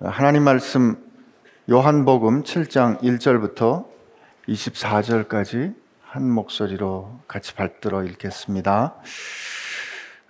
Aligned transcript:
하나님 0.00 0.44
말씀 0.44 0.96
요한복음 1.68 2.44
7장 2.44 3.00
1절부터 3.00 3.86
24절까지 4.48 5.74
한 6.02 6.30
목소리로 6.30 7.18
같이 7.26 7.52
받들어 7.56 8.04
읽겠습니다. 8.04 8.94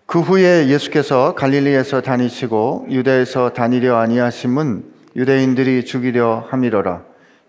그 0.07 0.21
후에 0.21 0.69
예수께서 0.69 1.35
갈릴리에서 1.35 2.01
다니시고 2.01 2.87
유대에서 2.89 3.53
다니려 3.53 3.99
아니하심은 3.99 4.85
유대인들이 5.17 5.85
죽이려 5.85 6.46
함이로라. 6.48 7.03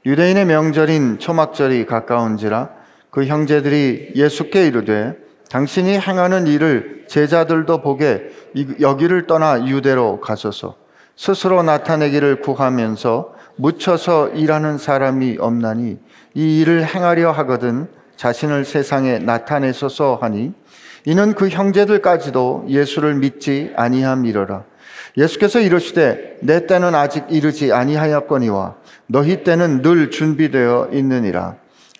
유대인의 0.06 0.44
명절인 0.44 1.20
초막절이 1.20 1.86
가까운지라 1.86 2.70
그 3.12 3.28
형제들이 3.28 4.12
예수께 4.16 4.68
이르되 4.68 5.16
당신이 5.50 5.98
행하는 5.98 6.48
일을 6.48 7.06
제자들도 7.08 7.82
보게 7.82 8.30
여기를 8.82 9.26
떠나 9.26 9.66
유대로 9.68 10.20
가소서. 10.20 10.89
스스로 11.20 11.64
나타내기를 11.64 12.40
구하면서 12.40 13.34
묻혀서 13.58 14.30
일하는 14.30 14.78
사람이 14.78 15.36
없나니 15.38 15.98
이 16.34 16.62
일을 16.62 16.86
행하려 16.86 17.32
하거든 17.32 17.90
자신을 18.16 18.64
세상에 18.64 19.20
나타내소서 19.20 20.20
하니 20.22 20.54
이는 21.04 21.34
그 21.34 21.50
형제들까지도 21.50 22.68
예수를 22.70 23.16
믿지 23.16 23.74
아니함이러라. 23.76 24.64
예수께서 25.18 25.60
이르시되 25.60 26.38
내 26.42 26.66
때는 26.66 26.96
아직 26.96 27.26
이르지 27.30 27.74
아니하였거니와 27.74 28.76
너희 29.08 29.44
때는 29.44 29.82
늘 29.82 30.12
준비되어 30.12 30.92
있느니라. 30.94 31.56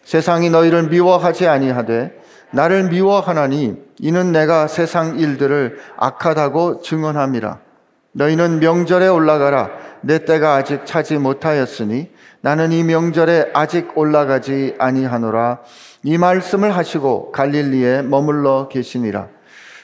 세상이 0.06 0.50
너희를 0.50 0.84
미워하지 0.84 1.46
아니하되 1.46 2.18
나를 2.52 2.86
미워하나니 2.86 3.84
이는 4.00 4.32
내가 4.32 4.68
세상 4.68 5.20
일들을 5.20 5.78
악하다고 5.98 6.84
증언함이라. 6.84 7.69
너희는 8.14 8.60
명절에 8.60 9.08
올라가라. 9.08 9.70
내 10.02 10.26
때가 10.26 10.56
아직 10.56 10.86
차지 10.86 11.18
못하였으니 11.18 12.10
나는 12.42 12.72
이 12.72 12.84
명절에 12.84 13.52
아직 13.54 13.98
올라가지 13.98 14.76
아니하노라. 14.80 15.60
이 16.04 16.18
말씀을 16.18 16.76
하시고 16.76 17.32
갈릴리에 17.32 18.04
머물러 18.04 18.70
계시니라. 18.70 19.28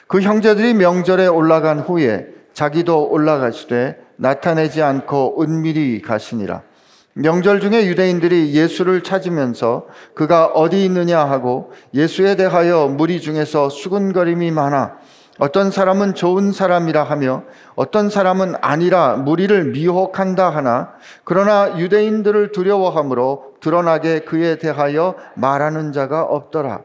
그 0.08 0.20
형제들이 0.20 0.74
명절에 0.74 1.26
올라간 1.26 1.80
후에 1.80 2.26
자기도 2.54 3.08
올라가시되 3.10 3.98
나타내지 4.16 4.82
않고 4.82 5.42
은밀히 5.42 6.00
가시니라. 6.00 6.62
명절 7.18 7.60
중에 7.60 7.86
유대인들이 7.86 8.52
예수를 8.52 9.02
찾으면서 9.02 9.86
그가 10.14 10.46
어디 10.46 10.84
있느냐 10.84 11.20
하고 11.20 11.72
예수에 11.94 12.36
대하여 12.36 12.88
무리 12.88 13.20
중에서 13.22 13.70
수군거림이 13.70 14.50
많아 14.50 14.98
어떤 15.38 15.70
사람은 15.70 16.14
좋은 16.14 16.52
사람이라 16.52 17.04
하며 17.04 17.42
어떤 17.74 18.08
사람은 18.08 18.54
아니라 18.60 19.16
무리를 19.16 19.64
미혹한다 19.72 20.50
하나 20.50 20.94
그러나 21.24 21.78
유대인들을 21.78 22.52
두려워하므로 22.52 23.56
드러나게 23.60 24.20
그에 24.20 24.58
대하여 24.58 25.14
말하는 25.34 25.92
자가 25.92 26.22
없더라. 26.22 26.82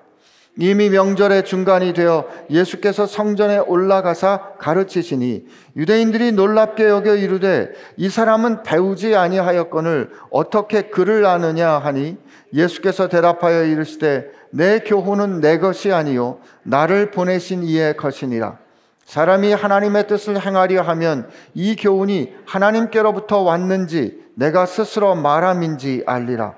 이미 0.57 0.89
명절의 0.89 1.45
중간이 1.45 1.93
되어 1.93 2.27
예수께서 2.49 3.05
성전에 3.05 3.59
올라가사 3.59 4.55
가르치시니 4.59 5.45
유대인들이 5.77 6.33
놀랍게 6.33 6.89
여겨 6.89 7.15
이르되 7.15 7.71
이 7.95 8.09
사람은 8.09 8.63
배우지 8.63 9.15
아니하였거늘 9.15 10.11
어떻게 10.29 10.83
그를 10.83 11.25
아느냐 11.25 11.69
하니 11.77 12.17
예수께서 12.53 13.07
대답하여 13.07 13.63
이르시되 13.63 14.29
내 14.49 14.79
교훈은 14.79 15.39
내 15.39 15.57
것이 15.57 15.93
아니요 15.93 16.39
나를 16.63 17.11
보내신 17.11 17.63
이의 17.63 17.95
것이니라. 17.95 18.57
사람이 19.05 19.53
하나님의 19.53 20.07
뜻을 20.07 20.45
행하려 20.45 20.81
하면 20.81 21.29
이 21.53 21.75
교훈이 21.77 22.33
하나님께로부터 22.45 23.39
왔는지 23.39 24.21
내가 24.35 24.65
스스로 24.65 25.15
말함인지 25.15 26.03
알리라. 26.05 26.55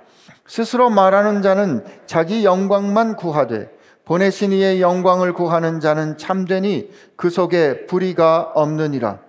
스스로 0.48 0.90
말하는 0.90 1.42
자는 1.42 1.84
자기 2.06 2.44
영광만 2.44 3.16
구하되 3.16 3.70
보내신 4.06 4.52
이의 4.52 4.81
영광을 4.81 5.34
구하는 5.34 5.80
자는 5.80 6.18
참되니 6.18 6.90
그 7.16 7.30
속에 7.30 7.86
불의가 7.86 8.52
없느니라. 8.53 9.19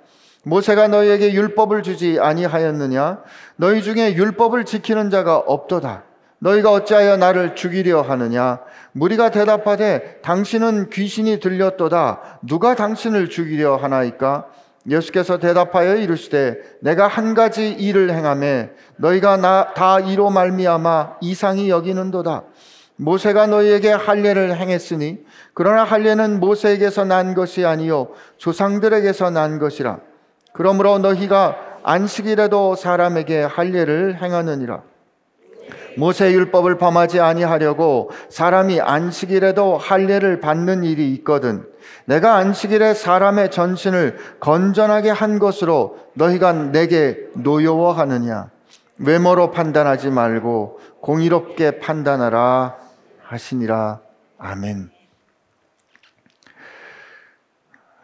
모세가 0.45 0.89
너희에게 0.89 1.33
율법을 1.33 1.83
주지 1.83 2.19
아니하였느냐? 2.21 3.23
너희 3.57 3.83
중에 3.83 4.15
율법을 4.15 4.65
지키는 4.65 5.11
자가 5.11 5.37
없도다. 5.39 6.05
너희가 6.41 6.73
어찌하여 6.73 7.17
나를 7.17 7.55
죽이려 7.55 8.03
하느냐? 8.03 8.59
무리가 8.93 9.31
대답하되 9.31 10.19
당신은 10.23 10.91
귀신이 10.91 11.41
들렸도다. 11.41 12.41
누가 12.43 12.75
당신을 12.75 13.31
죽이려 13.31 13.77
하나이까? 13.77 14.47
예수께서 14.91 15.39
대답하여 15.39 15.97
이르시되 15.97 16.59
내가 16.81 17.07
한 17.07 17.33
가지 17.33 17.71
일을 17.71 18.13
행함에 18.13 18.71
너희가 18.97 19.39
나 19.39 19.73
다 19.73 19.99
이로 20.01 20.29
말미암아 20.29 21.17
이상히 21.23 21.71
여기는도다. 21.71 22.43
모세가 22.97 23.49
너희에게 23.49 23.91
할례를 23.91 24.57
행했으니 24.57 25.25
그러나 25.53 25.85
할례는 25.85 26.41
모세에게서 26.41 27.05
난 27.05 27.35
것이 27.35 27.65
아니요 27.65 28.09
조상들에게서 28.39 29.31
난 29.31 29.59
것이라. 29.59 29.99
그러므로 30.53 30.99
너희가 30.99 31.57
안식일에도 31.83 32.77
사람에게 32.77 33.43
할례를 33.43 34.23
행하느니라. 34.23 34.83
모세 35.97 36.33
율법을 36.33 36.79
범하지 36.79 37.21
아니하려고 37.21 38.11
사람이 38.29 38.81
안식일에도 38.81 39.77
할례를 39.77 40.41
받는 40.41 40.85
일이 40.85 41.13
있거든. 41.15 41.65
내가 42.07 42.37
안식일에 42.37 42.95
사람의 42.95 43.51
전신을 43.51 44.19
건전하게 44.41 45.11
한 45.11 45.39
것으로 45.39 45.99
너희가 46.15 46.53
내게 46.53 47.19
노여워하느냐? 47.35 48.51
외모로 48.99 49.51
판단하지 49.51 50.11
말고 50.11 50.79
공의롭게 51.01 51.79
판단하라 51.79 52.84
하시니라. 53.35 54.01
아멘. 54.39 54.91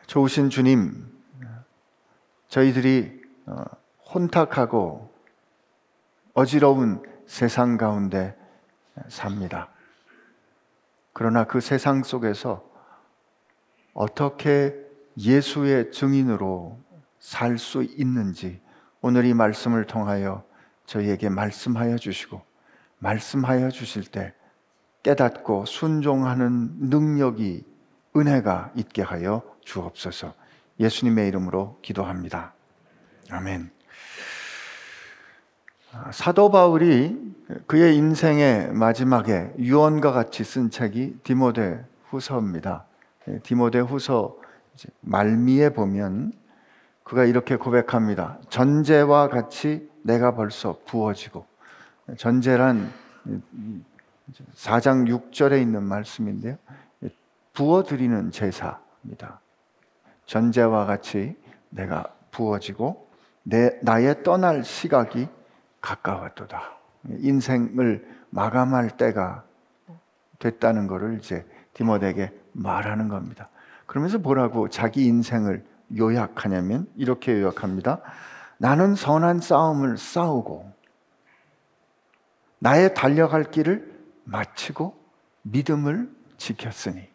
좋으신 0.06 0.50
주님, 0.50 1.06
저희들이 2.48 3.22
어, 3.46 3.62
혼탁하고 4.12 5.14
어지러운 6.34 7.02
세상 7.26 7.76
가운데 7.76 8.36
삽니다. 9.08 9.68
그러나 11.12 11.44
그 11.44 11.60
세상 11.60 12.02
속에서 12.02 12.68
어떻게 13.94 14.74
예수의 15.16 15.92
증인으로 15.92 16.80
살 17.20 17.56
수 17.56 17.84
있는지 17.84 18.60
오늘 19.00 19.24
이 19.26 19.34
말씀을 19.34 19.86
통하여 19.86 20.42
저희에게 20.86 21.28
말씀하여 21.28 21.98
주시고 21.98 22.42
말씀하여 22.98 23.70
주실 23.70 24.04
때 24.04 24.34
깨닫고 25.02 25.66
순종하는 25.66 26.70
능력이 26.78 27.64
은혜가 28.16 28.72
있게 28.76 29.02
하여 29.02 29.42
주옵소서. 29.64 30.34
예수님의 30.78 31.28
이름으로 31.28 31.78
기도합니다. 31.82 32.54
아멘. 33.30 33.70
사도 36.12 36.50
바울이 36.50 37.16
그의 37.66 37.96
인생의 37.96 38.72
마지막에 38.72 39.52
유언과 39.58 40.12
같이 40.12 40.44
쓴 40.44 40.70
책이 40.70 41.18
디모데 41.24 41.84
후서입니다. 42.08 42.86
예, 43.28 43.38
디모데 43.40 43.80
후서 43.80 44.36
말미에 45.00 45.70
보면 45.70 46.32
그가 47.02 47.24
이렇게 47.24 47.56
고백합니다. 47.56 48.38
전제와 48.48 49.28
같이 49.28 49.88
내가 50.02 50.34
벌써 50.34 50.78
부어지고 50.86 51.44
전제란 52.16 52.92
4장 54.54 55.08
6절에 55.08 55.60
있는 55.60 55.82
말씀인데요. 55.82 56.56
부어드리는 57.52 58.30
제사입니다. 58.30 59.40
전제와 60.26 60.86
같이 60.86 61.36
내가 61.70 62.14
부어지고 62.30 63.08
내, 63.42 63.78
나의 63.82 64.22
떠날 64.22 64.64
시각이 64.64 65.28
가까웠도다. 65.80 66.62
인생을 67.08 68.06
마감할 68.30 68.96
때가 68.96 69.44
됐다는 70.38 70.86
것을 70.86 71.18
이제 71.18 71.44
디모데에게 71.74 72.32
말하는 72.52 73.08
겁니다. 73.08 73.48
그러면서 73.86 74.18
뭐라고 74.18 74.68
자기 74.68 75.06
인생을 75.06 75.64
요약하냐면 75.98 76.86
이렇게 76.96 77.40
요약합니다. 77.40 78.00
나는 78.58 78.94
선한 78.94 79.40
싸움을 79.40 79.98
싸우고 79.98 80.70
나의 82.58 82.94
달려갈 82.94 83.44
길을 83.44 83.89
마치고 84.24 84.94
믿음을 85.42 86.10
지켰으니 86.36 87.08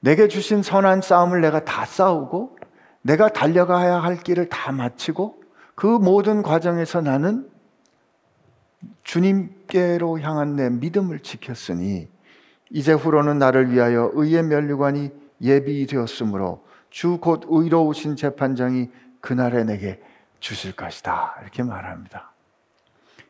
내게 0.00 0.28
주신 0.28 0.62
선한 0.62 1.02
싸움을 1.02 1.40
내가 1.40 1.64
다 1.64 1.84
싸우고 1.84 2.58
내가 3.02 3.28
달려가야 3.28 3.96
할 3.96 4.16
길을 4.16 4.48
다 4.48 4.72
마치고 4.72 5.42
그 5.74 5.86
모든 5.86 6.42
과정에서 6.42 7.00
나는 7.00 7.48
주님께로 9.04 10.20
향한 10.20 10.56
내 10.56 10.70
믿음을 10.70 11.20
지켰으니 11.20 12.08
이제 12.70 12.92
후로는 12.92 13.38
나를 13.38 13.70
위하여 13.72 14.10
의의 14.14 14.42
면류관이 14.44 15.10
예비되었으므로 15.40 16.64
주 16.90 17.18
곧 17.18 17.44
의로우신 17.48 18.16
재판장이 18.16 18.90
그날에 19.20 19.64
내게 19.64 20.02
주실 20.40 20.72
것이다. 20.72 21.36
이렇게 21.42 21.62
말합니다. 21.62 22.32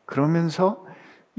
그러면서 0.06 0.84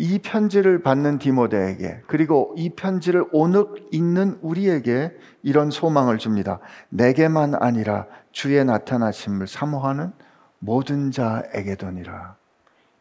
이 0.01 0.18
편지를 0.18 0.81
받는 0.81 1.19
디모데에게 1.19 2.01
그리고 2.07 2.56
이 2.57 2.71
편지를 2.71 3.24
오늘 3.31 3.68
읽는 3.92 4.39
우리에게 4.42 5.15
이런 5.44 5.69
소망을 5.69 6.18
줍니다. 6.18 6.57
내게만 6.89 7.53
아니라 7.53 8.07
주의 8.31 8.65
나타나심을 8.65 9.45
사모하는 9.45 10.12
모든 10.57 11.12
자에게도니라. 11.12 12.36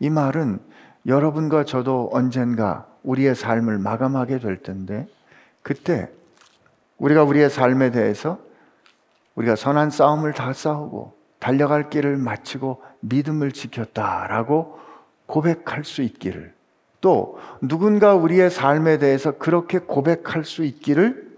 이 0.00 0.10
말은 0.10 0.58
여러분과 1.06 1.64
저도 1.64 2.10
언젠가 2.12 2.86
우리의 3.02 3.34
삶을 3.34 3.78
마감하게 3.78 4.38
될 4.38 4.62
텐데 4.62 5.08
그때 5.62 6.10
우리가 6.98 7.24
우리의 7.24 7.48
삶에 7.48 7.92
대해서 7.92 8.38
우리가 9.36 9.56
선한 9.56 9.88
싸움을 9.88 10.34
다 10.34 10.52
싸우고 10.52 11.14
달려갈 11.38 11.88
길을 11.88 12.18
마치고 12.18 12.82
믿음을 13.00 13.52
지켰다라고 13.52 14.78
고백할 15.24 15.84
수 15.84 16.02
있기를 16.02 16.59
또 17.00 17.38
누군가 17.60 18.14
우리의 18.14 18.50
삶에 18.50 18.98
대해서 18.98 19.32
그렇게 19.32 19.78
고백할 19.78 20.44
수 20.44 20.64
있기를 20.64 21.30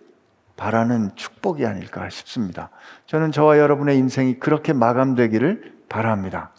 바라는 0.57 1.11
축복이 1.15 1.65
아닐까 1.67 2.09
싶습니다. 2.11 2.71
저는 3.07 3.33
저와 3.33 3.59
여러분의 3.59 3.97
인생이 3.99 4.39
그렇게 4.39 4.73
마감되기를 4.73 5.73
바랍니다. 5.89 6.53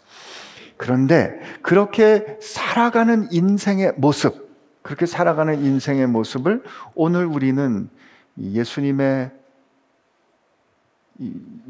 그런데 0.76 1.40
그렇게 1.62 2.38
살아가는 2.40 3.28
인생의 3.30 3.94
모습, 3.96 4.50
그렇게 4.82 5.06
살아가는 5.06 5.62
인생의 5.62 6.06
모습을 6.08 6.62
오늘 6.94 7.24
우리는 7.24 7.88
예수님의 8.38 9.30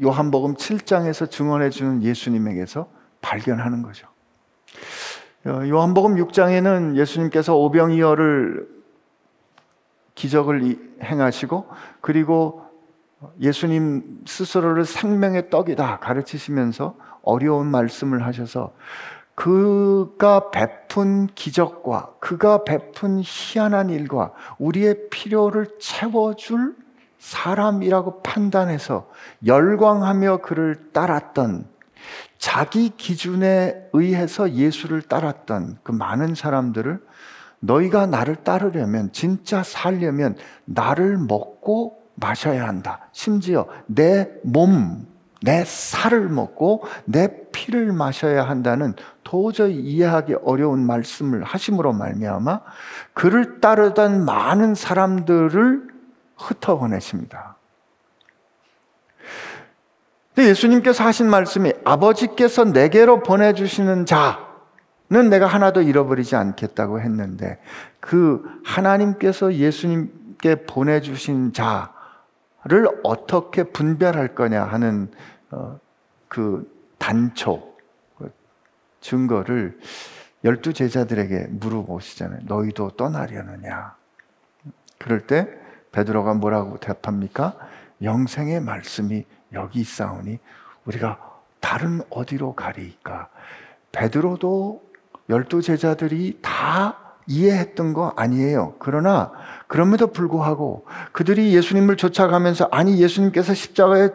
요한복음 0.01 0.55
7장에서 0.55 1.29
증언해 1.29 1.69
주는 1.69 2.01
예수님에게서 2.01 2.89
발견하는 3.21 3.83
거죠. 3.83 4.07
어, 5.47 5.61
요한복음 5.67 6.15
6장에는 6.15 6.95
예수님께서 6.97 7.55
오병이어를 7.55 8.67
기적을 10.15 10.97
행하시고 11.03 11.67
그리고 12.01 12.63
예수님 13.39 14.23
스스로를 14.25 14.85
생명의 14.85 15.51
떡이다 15.51 15.99
가르치시면서 15.99 16.95
어려운 17.21 17.67
말씀을 17.67 18.25
하셔서 18.25 18.73
그가 19.35 20.49
베푼 20.49 21.27
기적과 21.27 22.13
그가 22.19 22.63
베푼 22.63 23.21
희한한 23.23 23.91
일과 23.91 24.31
우리의 24.57 25.09
필요를 25.11 25.77
채워줄 25.79 26.75
사람이라고 27.19 28.23
판단해서 28.23 29.09
열광하며 29.45 30.37
그를 30.37 30.91
따랐던 30.91 31.74
자기 32.45 32.91
기준에 32.95 33.89
의해서 33.93 34.51
예수를 34.51 35.01
따랐던 35.01 35.79
그 35.81 35.91
많은 35.91 36.35
사람들을 36.35 37.01
너희가 37.59 38.05
나를 38.05 38.35
따르려면 38.35 39.11
진짜 39.11 39.63
살려면 39.63 40.35
나를 40.65 41.17
먹고 41.17 42.03
마셔야 42.13 42.67
한다. 42.67 43.09
심지어 43.13 43.65
내 43.87 44.29
몸, 44.43 45.07
내 45.41 45.65
살을 45.65 46.29
먹고 46.29 46.83
내 47.05 47.49
피를 47.51 47.91
마셔야 47.91 48.47
한다는 48.47 48.93
도저히 49.23 49.79
이해하기 49.79 50.35
어려운 50.43 50.85
말씀을 50.85 51.43
하심으로 51.43 51.93
말미암아 51.93 52.61
그를 53.15 53.59
따르던 53.59 54.23
많은 54.23 54.75
사람들을 54.75 55.87
흩어보내십니다. 56.37 57.54
예수님께서 60.43 61.03
하신 61.03 61.29
말씀이 61.29 61.73
아버지께서 61.83 62.65
내게로 62.65 63.23
보내주시는 63.23 64.05
자는 64.05 65.29
내가 65.29 65.47
하나도 65.47 65.81
잃어버리지 65.81 66.35
않겠다고 66.35 66.99
했는데 66.99 67.59
그 67.99 68.43
하나님께서 68.65 69.53
예수님께 69.53 70.65
보내주신 70.65 71.53
자를 71.53 72.87
어떻게 73.03 73.63
분별할 73.63 74.35
거냐 74.35 74.63
하는 74.63 75.09
어, 75.51 75.79
그 76.27 76.69
단초, 76.97 77.75
그 78.17 78.31
증거를 78.99 79.79
열두 80.43 80.73
제자들에게 80.73 81.47
물어보시잖아요. 81.49 82.41
너희도 82.43 82.91
떠나려느냐? 82.91 83.95
그럴 84.99 85.25
때 85.25 85.47
베드로가 85.91 86.33
뭐라고 86.35 86.77
대답합니까? 86.77 87.55
영생의 88.01 88.59
말씀이 88.61 89.25
여기 89.55 89.79
있사오니 89.79 90.39
우리가 90.85 91.17
다른 91.59 92.01
어디로 92.09 92.53
가리까? 92.53 93.29
베드로도 93.91 94.83
열두 95.29 95.61
제자들이 95.61 96.39
다 96.41 96.97
이해했던 97.27 97.93
거 97.93 98.13
아니에요. 98.15 98.75
그러나 98.77 99.31
그럼에도 99.67 100.07
불구하고 100.07 100.85
그들이 101.11 101.55
예수님을 101.55 101.97
쫓아가면서 101.97 102.67
아니 102.71 103.01
예수님께서 103.01 103.53
십자가에 103.53 104.09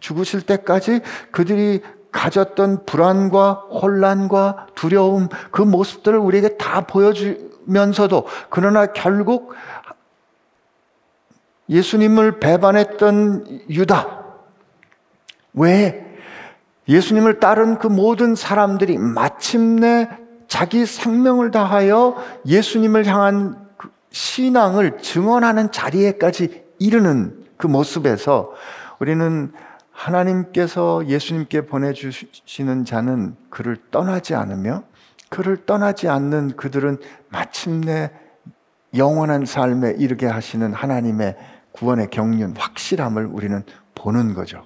죽으실 0.00 0.42
때까지 0.42 1.00
그들이 1.30 1.82
가졌던 2.12 2.84
불안과 2.84 3.52
혼란과 3.70 4.68
두려움 4.74 5.28
그 5.50 5.62
모습들을 5.62 6.18
우리에게 6.18 6.56
다 6.56 6.82
보여주면서도 6.82 8.26
그러나 8.50 8.86
결국 8.86 9.54
예수님을 11.68 12.40
배반했던 12.40 13.64
유다. 13.70 14.17
왜? 15.54 16.04
예수님을 16.88 17.40
따른 17.40 17.78
그 17.78 17.86
모든 17.86 18.34
사람들이 18.34 18.96
마침내 18.98 20.08
자기 20.46 20.86
생명을 20.86 21.50
다하여 21.50 22.16
예수님을 22.46 23.06
향한 23.06 23.68
그 23.76 23.90
신앙을 24.10 24.98
증언하는 24.98 25.70
자리에까지 25.70 26.64
이르는 26.78 27.44
그 27.58 27.66
모습에서 27.66 28.52
우리는 28.98 29.52
하나님께서 29.92 31.06
예수님께 31.06 31.66
보내주시는 31.66 32.84
자는 32.84 33.36
그를 33.50 33.76
떠나지 33.90 34.34
않으며 34.34 34.84
그를 35.28 35.66
떠나지 35.66 36.08
않는 36.08 36.56
그들은 36.56 36.98
마침내 37.28 38.10
영원한 38.96 39.44
삶에 39.44 39.96
이르게 39.98 40.26
하시는 40.26 40.72
하나님의 40.72 41.36
구원의 41.72 42.08
경륜, 42.10 42.54
확실함을 42.56 43.26
우리는 43.26 43.62
보는 43.94 44.34
거죠. 44.34 44.62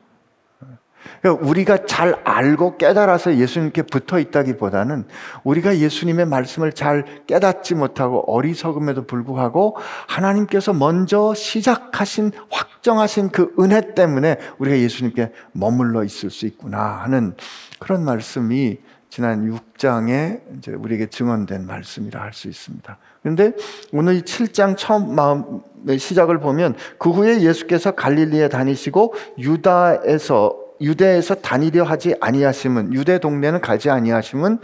그러니까 1.20 1.46
우리가 1.46 1.86
잘 1.86 2.20
알고 2.24 2.78
깨달아서 2.78 3.36
예수님께 3.36 3.82
붙어 3.82 4.18
있다기보다는 4.18 5.04
우리가 5.44 5.78
예수님의 5.78 6.26
말씀을 6.26 6.72
잘 6.72 7.04
깨닫지 7.26 7.74
못하고 7.74 8.24
어리석음에도 8.32 9.06
불구하고 9.06 9.76
하나님께서 10.08 10.72
먼저 10.72 11.34
시작하신 11.34 12.32
확정하신 12.50 13.30
그 13.30 13.54
은혜 13.58 13.94
때문에 13.94 14.38
우리가 14.58 14.78
예수님께 14.78 15.32
머물러 15.52 16.04
있을 16.04 16.30
수 16.30 16.46
있구나 16.46 16.78
하는 16.78 17.34
그런 17.78 18.04
말씀이 18.04 18.78
지난 19.12 19.50
6장에 19.50 20.40
이제 20.56 20.72
우리에게 20.72 21.10
증언된 21.10 21.66
말씀이라 21.66 22.22
할 22.22 22.32
수 22.32 22.48
있습니다. 22.48 22.96
그런데 23.20 23.52
오늘 23.92 24.14
이 24.14 24.22
7장 24.22 24.74
처음 24.78 25.14
마음의 25.14 25.98
시작을 25.98 26.40
보면 26.40 26.74
그 26.98 27.10
후에 27.10 27.42
예수께서 27.42 27.90
갈릴리에 27.90 28.48
다니시고 28.48 29.12
유다에서 29.38 30.61
유대에서 30.80 31.36
다니려 31.36 31.84
하지 31.84 32.14
아니하심은 32.20 32.94
유대 32.94 33.18
동네는 33.18 33.60
가지 33.60 33.90
아니하심은 33.90 34.58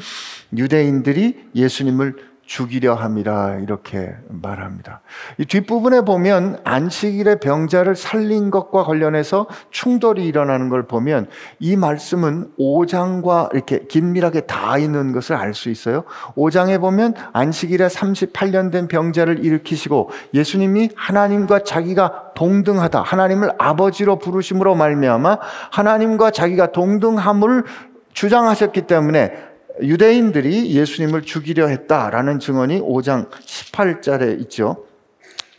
유대인들이 0.57 1.51
예수님을 1.55 2.17
죽이려 2.49 2.95
함이라 2.95 3.59
이렇게 3.59 4.15
말합니다. 4.29 5.03
이 5.37 5.45
뒷부분에 5.45 6.01
보면 6.01 6.61
안식일에 6.65 7.41
병자를 7.41 7.95
살린 7.95 8.51
것과 8.51 8.85
관련해서 8.85 9.47
충돌이 9.71 10.27
일어나는 10.27 10.71
걸 10.71 10.87
보면 10.87 11.27
이 11.59 11.77
말씀은 11.77 12.53
5장과 12.59 13.55
이렇게 13.55 13.81
긴밀하게 13.87 14.43
다 14.47 14.79
있는 14.79 15.13
것을 15.13 15.37
알 15.37 15.53
수 15.53 15.69
있어요. 15.69 16.05
5장에 16.37 16.81
보면 16.81 17.15
안식일에 17.33 17.87
38년 17.89 18.71
된 18.71 18.87
병자를 18.87 19.45
일으키시고 19.45 20.11
예수님이 20.33 20.91
하나님과 20.95 21.65
자기가 21.65 22.33
동등하다. 22.35 23.03
하나님을 23.03 23.51
아버지로 23.59 24.19
부르심으로 24.19 24.75
말미암아 24.75 25.39
하나님과 25.73 26.31
자기가 26.31 26.73
동등함을 26.73 27.65
주장하셨기 28.13 28.83
때문에 28.83 29.48
유대인들이 29.83 30.75
예수님을 30.75 31.23
죽이려 31.23 31.67
했다라는 31.69 32.39
증언이 32.39 32.81
5장 32.81 33.31
18절에 33.31 34.41
있죠. 34.43 34.85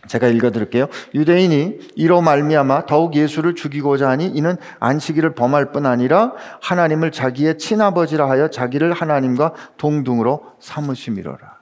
제가 0.07 0.27
읽어드릴게요. 0.27 0.87
유대인이 1.13 1.79
이로 1.95 2.21
말미암아 2.21 2.85
더욱 2.87 3.15
예수를 3.15 3.53
죽이고자 3.53 4.09
하니 4.09 4.25
이는 4.27 4.55
안식일을 4.79 5.35
범할 5.35 5.71
뿐 5.71 5.85
아니라 5.85 6.33
하나님을 6.61 7.11
자기의 7.11 7.57
친아버지라 7.57 8.29
하여 8.29 8.49
자기를 8.49 8.93
하나님과 8.93 9.53
동등으로 9.77 10.43
삼으심이로라. 10.59 11.59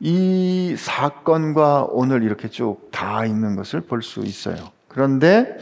이 0.00 0.74
사건과 0.78 1.88
오늘 1.90 2.22
이렇게 2.22 2.48
쭉 2.48 2.90
다 2.90 3.24
있는 3.26 3.56
것을 3.56 3.80
볼 3.82 4.02
수 4.02 4.20
있어요. 4.20 4.56
그런데 4.88 5.56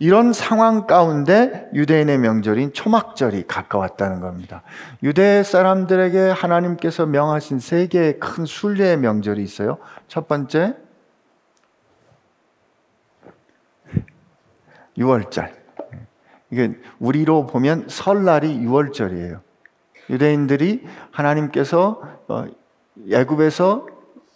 이런 0.00 0.32
상황 0.32 0.86
가운데 0.86 1.68
유대인의 1.74 2.18
명절인 2.18 2.72
초막절이 2.72 3.46
가까웠다는 3.48 4.20
겁니다. 4.20 4.62
유대 5.02 5.42
사람들에게 5.42 6.30
하나님께서 6.30 7.06
명하신 7.06 7.58
세 7.58 7.88
개의 7.88 8.20
큰 8.20 8.46
순례의 8.46 8.98
명절이 8.98 9.42
있어요. 9.42 9.78
첫 10.06 10.28
번째, 10.28 10.76
6월절. 14.96 15.52
이게 16.50 16.74
우리로 16.98 17.46
보면 17.46 17.86
설날이 17.88 18.58
6월절이에요. 18.60 19.40
유대인들이 20.10 20.86
하나님께서 21.10 22.02
어, 22.28 22.46
애굽에서 23.10 23.86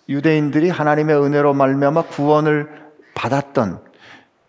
유대인들이 0.09 0.69
하나님의 0.69 1.17
은혜로 1.17 1.55
말미암아 1.55 2.03
구원을 2.03 2.69
받았던 3.15 3.82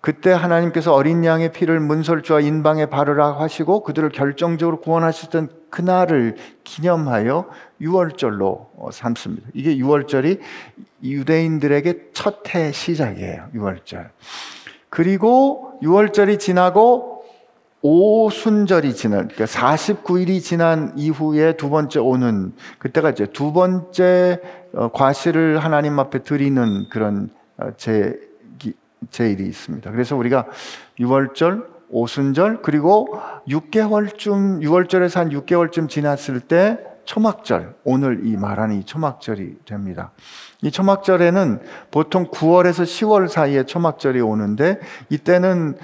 그때 0.04 0.34
하나님께서 0.34 0.94
어린 0.94 1.24
양의 1.24 1.54
피를 1.54 1.80
문설주와 1.80 2.42
인방에 2.42 2.88
바르라 2.88 3.40
하시고 3.40 3.84
그들을 3.84 4.10
결정적으로 4.10 4.82
구원하셨던 4.82 5.48
그날을 5.70 6.36
기념하여 6.66 7.48
6월절로 7.80 8.68
어, 8.76 8.90
삼습니다. 8.92 9.48
이게 9.54 9.78
6월절이 9.78 10.42
유대인들에게 11.04 12.10
첫 12.12 12.54
해 12.54 12.74
시작이에요. 12.74 13.48
6월절. 13.56 14.10
그리고 14.90 15.80
6월절이 15.82 16.38
지나고 16.38 17.24
오순절이 17.82 18.96
지난 18.96 19.30
그러니까 19.30 19.46
49일이 19.46 20.42
지난 20.42 20.92
이후에 20.98 21.56
두 21.56 21.70
번째 21.70 22.00
오는 22.00 22.52
그때가 22.78 23.12
이제 23.12 23.26
두 23.28 23.54
번째 23.54 24.42
어, 24.74 24.90
과실을 24.92 25.60
하나님 25.60 25.98
앞에 25.98 26.24
드리는 26.24 26.90
그런 26.90 27.30
어, 27.56 27.70
제 27.78 28.20
제일이 29.12 29.46
있습니다. 29.46 29.92
그래서 29.92 30.16
우리가 30.16 30.48
6월절, 31.00 31.74
오순절 31.90 32.62
그리고 32.62 33.08
6개월쯤 33.48 34.62
6월절에서 34.64 35.16
한 35.16 35.30
6개월쯤 35.30 35.88
지났을 35.88 36.40
때 36.40 36.80
초막절 37.06 37.76
오늘 37.84 38.26
이 38.26 38.36
말하는 38.36 38.80
이 38.80 38.84
초막절이 38.84 39.60
됩니다. 39.66 40.12
이 40.62 40.72
초막절에는 40.72 41.62
보통 41.92 42.28
9월에서 42.28 42.84
10월 42.84 43.28
사이에 43.28 43.64
초막절이 43.66 44.22
오는데 44.22 44.80
이때는 45.10 45.78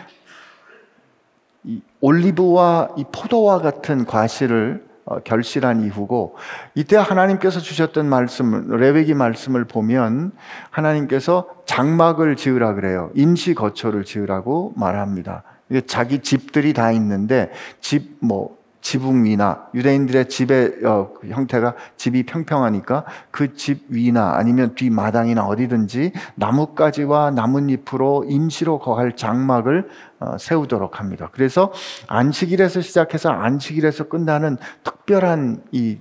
이 1.66 1.82
올리브와 2.02 2.90
이 2.98 3.04
포도와 3.12 3.60
같은 3.60 4.06
과실을 4.06 4.84
어, 4.84 4.89
결실한 5.24 5.82
이후고 5.82 6.36
이때 6.76 6.96
하나님께서 6.98 7.60
주셨던 7.60 8.08
말씀 8.08 8.68
레베기 8.70 9.14
말씀을 9.14 9.66
보면 9.66 10.32
하나님께서 10.70 11.48
장막을 11.66 12.36
지으라 12.36 12.74
그래요. 12.74 13.10
임시 13.16 13.54
거처를 13.54 14.04
지으라고 14.04 14.74
말합니다. 14.76 15.44
자기 15.88 16.20
집들이 16.20 16.74
다 16.74 16.92
있는데 16.92 17.52
집 17.80 18.20
뭐 18.22 18.59
지붕 18.82 19.26
위나 19.26 19.68
유대인들의 19.74 20.30
집의 20.30 20.86
어, 20.86 21.14
그 21.20 21.28
형태가 21.28 21.76
집이 21.98 22.24
평평하니까 22.24 23.06
그 23.32 23.54
집 23.54 23.86
위나 23.90 24.36
아니면 24.36 24.74
뒷마당이나 24.74 25.46
어디든지 25.46 26.14
나뭇가지와 26.36 27.32
나뭇잎으로 27.32 28.26
임시로 28.28 28.80
거할 28.80 29.16
장막을 29.16 29.90
어, 30.20 30.38
세우도록 30.38 31.00
합니다. 31.00 31.30
그래서 31.34 31.74
안식일에서 32.08 32.82
시작해서 32.82 33.30
안식일에서 33.32 34.08
끝나는 34.08 34.58
특별한 34.84 35.64
이 35.72 35.98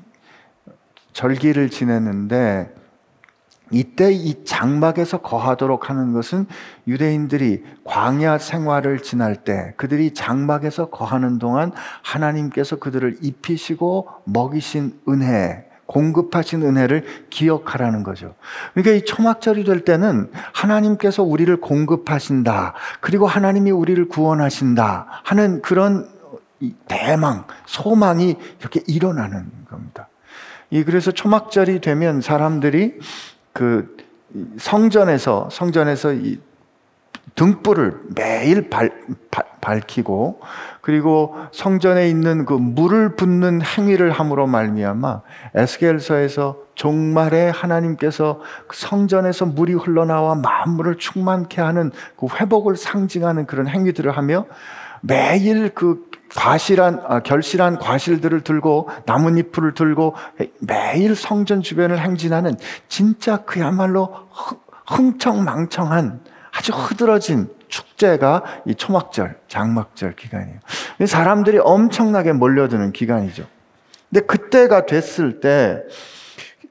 절기를 1.12 1.70
지내는데 1.70 2.73
이때 3.70 4.12
이 4.12 4.44
장막에서 4.44 5.18
거하도록 5.18 5.90
하는 5.90 6.12
것은 6.12 6.46
유대인들이 6.87 7.64
광야 7.84 8.38
생활을 8.38 9.02
지날 9.02 9.37
때 9.37 9.75
그들이 9.76 10.14
장막에서 10.14 10.90
거하는 10.90 11.38
동안 11.38 11.72
하나님께서 12.02 12.76
그들을 12.76 13.18
입히시고 13.20 14.08
먹이신 14.25 15.00
은혜, 15.08 15.68
공급하신 15.87 16.62
은혜를 16.62 17.26
기억하라는 17.30 18.02
거죠. 18.02 18.34
그러니까 18.75 18.94
이 18.94 19.04
초막절이 19.04 19.64
될 19.64 19.84
때는 19.84 20.30
하나님께서 20.52 21.22
우리를 21.22 21.54
공급하신다. 21.60 22.75
그리고 23.00 23.26
하나님이 23.26 23.70
우리를 23.70 24.08
구원하신다. 24.08 25.06
하는 25.25 25.62
그런 25.62 26.08
대망, 26.88 27.44
소망이 27.66 28.37
이렇게 28.60 28.82
일어나는 28.87 29.50
겁니다. 29.70 30.08
이 30.70 30.84
그래서 30.84 31.10
초막절이 31.10 31.80
되면 31.80 32.20
사람들이 32.20 32.98
그 33.59 33.97
성전에서 34.57 35.49
성전에서 35.50 36.12
이 36.12 36.38
등불을 37.35 38.03
매일 38.15 38.71
발, 38.71 38.93
밝히고 39.61 40.41
그리고 40.81 41.35
성전에 41.50 42.09
있는 42.09 42.45
그 42.47 42.53
물을 42.53 43.17
붓는 43.17 43.62
행위를 43.62 44.12
함으로 44.12 44.47
말미암아 44.47 45.23
에스겔서에서 45.57 46.57
종말에 46.77 47.49
하나님께서 47.49 48.41
그 48.69 48.77
성전에서 48.77 49.47
물이 49.47 49.73
흘러나와 49.75 50.37
만물을 50.37 50.99
충만케 50.99 51.61
하는 51.61 51.91
그 52.17 52.29
회복을 52.33 52.77
상징하는 52.77 53.47
그런 53.47 53.67
행위들을 53.67 54.17
하며 54.17 54.47
매일 55.00 55.71
그 55.75 56.08
과실한 56.35 57.02
아, 57.06 57.20
결실한 57.20 57.78
과실들을 57.78 58.42
들고 58.42 58.88
나뭇잎을 59.06 59.75
들고 59.75 60.14
매일 60.61 61.14
성전 61.14 61.62
주변을 61.62 61.99
행진하는 61.99 62.56
진짜 62.88 63.38
그야말로 63.38 64.14
흥청망청한 64.87 66.20
아주 66.52 66.73
흐드러진 66.73 67.49
축제가 67.68 68.42
이 68.66 68.75
초막절, 68.75 69.38
장막절 69.49 70.16
기간이에요. 70.16 70.58
사람들이 71.06 71.58
엄청나게 71.58 72.32
몰려드는 72.32 72.92
기간이죠. 72.92 73.44
근데 74.11 74.25
그때가 74.26 74.87
됐을 74.87 75.40
때 75.40 75.82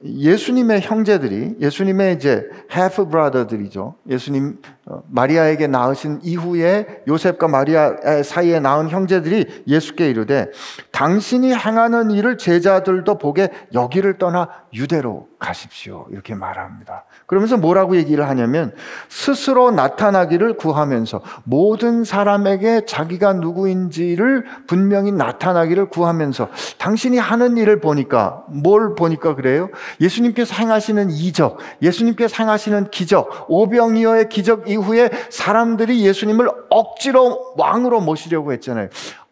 예수님의 0.04 0.82
형제들이 0.82 1.56
예수님의 1.60 2.16
이제 2.16 2.44
half 2.72 3.10
brother들이죠. 3.10 3.96
예수님 4.10 4.58
어, 4.62 4.77
마리아에게 5.10 5.68
낳으신 5.68 6.20
이후에 6.24 7.04
요셉과 7.08 7.48
마리아 7.48 8.24
사이에 8.24 8.60
낳은 8.60 8.90
형제들이 8.90 9.64
예수께 9.68 10.10
이르되 10.10 10.50
당신이 10.92 11.54
행하는 11.54 12.12
일을 12.12 12.38
제자들도 12.38 13.18
보게 13.18 13.50
여기를 13.74 14.18
떠나 14.18 14.48
유대로 14.74 15.28
가십시오. 15.40 16.08
이렇게 16.12 16.34
말합니다. 16.34 17.06
그러면서 17.28 17.58
뭐라고 17.58 17.96
얘기를 17.96 18.28
하냐면 18.28 18.74
스스로 19.10 19.72
나타나기를 19.72 20.58
구하면서 20.58 21.22
모든 21.44 22.04
사람에게 22.04 22.86
자기가 22.86 23.34
누구인지를 23.34 24.46
분명히 24.68 25.12
나타나기를 25.12 25.90
구하면서 25.90 26.50
당신이 26.80 27.18
하는 27.18 27.58
일을 27.58 27.82
보니까 27.82 28.46
뭘 28.48 28.96
보니까 28.96 29.36
그래요? 29.36 29.70
예수님께서 30.02 30.56
행하시는 30.56 31.12
이적, 31.12 31.60
예수님께서 31.82 32.44
행하시는 32.44 32.90
기적, 32.90 33.46
오병이어의 33.50 34.30
기적 34.30 34.70
이 34.70 34.77
후에 34.78 35.10
사람들이 35.30 36.06
예수님을 36.06 36.50
억지로 36.70 37.54
왕으로 37.58 38.00
모시려고 38.02 38.54
했잖아요. 38.54 38.90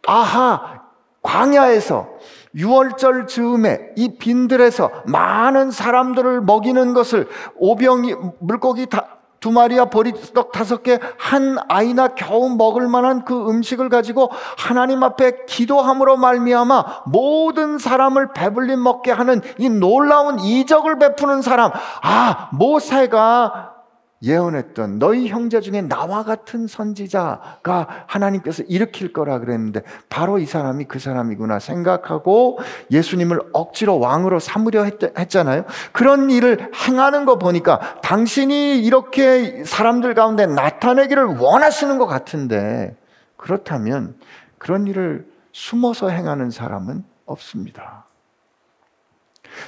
아하, 0.08 0.82
광야에서 1.22 2.10
6월절 2.56 3.28
즈음에 3.28 3.90
이 3.96 4.18
빈들에서 4.18 4.92
많은 5.06 5.72
사람들을 5.72 6.42
먹이는 6.42 6.94
것을 6.94 7.28
오병이 7.58 8.16
물고기 8.40 8.86
다, 8.86 9.08
두 9.42 9.52
마리와 9.52 9.86
보리떡 9.86 10.52
다섯 10.52 10.82
개 10.82 10.98
한 11.20 11.58
아이나 11.68 12.08
겨우 12.10 12.50
먹을 12.50 12.88
만한 12.88 13.26
그 13.26 13.48
음식을 13.50 13.90
가지고 13.90 14.32
하나님 14.58 15.04
앞에 15.04 15.46
기도함으로 15.46 16.18
말미암아 16.18 17.04
모든 17.08 17.78
사람을 17.78 18.34
배불리 18.34 18.76
먹게 18.76 19.12
하는 19.12 19.42
이 19.60 19.70
놀라운 19.70 20.40
이적을 20.40 20.98
베푸는 20.98 21.42
사람 21.42 21.72
아 22.02 22.50
모세가 22.54 23.75
예언했던 24.24 24.98
너희 24.98 25.28
형제 25.28 25.60
중에 25.60 25.82
나와 25.82 26.24
같은 26.24 26.68
선지자가 26.68 28.06
하나님께서 28.08 28.64
일으킬 28.64 29.14
거라 29.14 29.40
그랬는데 29.40 29.82
바로 30.10 30.40
이 30.40 30.46
사람이 30.46 30.86
그 30.86 31.00
사람이구나 31.00 31.60
생각하고 31.60 32.60
예수님을 32.92 33.40
억지로 33.54 34.00
왕으로 34.00 34.40
삼으려 34.40 34.84
했, 34.84 35.30
잖아요 35.30 35.66
그런 35.92 36.30
일을 36.30 36.72
행하는 36.88 37.26
거 37.26 37.38
보니까 37.38 38.00
당신이 38.02 38.80
이렇게 38.80 39.64
사람들 39.66 40.14
가운데 40.14 40.46
나타내기를 40.46 41.38
원하시는 41.38 41.98
것 41.98 42.06
같은데 42.06 42.96
그렇다면 43.38 44.16
그런 44.58 44.88
일을 44.88 45.28
숨어서 45.52 46.10
행하는 46.10 46.52
사람은 46.52 47.04
없습니다. 47.26 48.05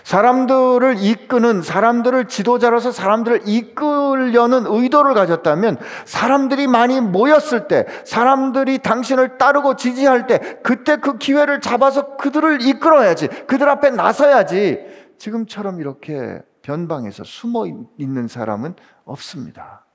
사람들을 0.03 0.97
이끄는 0.99 1.61
사람들을 1.61 2.27
지도자로서 2.27 2.91
사람들을 2.91 3.41
이끌려는 3.45 4.65
의도를 4.67 5.13
가졌다면 5.13 5.77
사람들이 6.05 6.67
많이 6.67 7.01
모였을 7.01 7.67
때 7.67 7.85
사람들이 8.05 8.79
당신을 8.79 9.37
따르고 9.37 9.75
지지할 9.75 10.27
때 10.27 10.59
그때 10.63 10.97
그 10.97 11.17
기회를 11.17 11.61
잡아서 11.61 12.17
그들을 12.17 12.61
이끌어야지 12.61 13.27
그들 13.47 13.69
앞에 13.69 13.91
나서야지 13.91 14.79
지금처럼 15.17 15.79
이렇게 15.79 16.41
변방에서 16.61 17.23
숨어 17.23 17.65
있는 17.97 18.27
사람은 18.27 18.75
없습니다. 19.05 19.85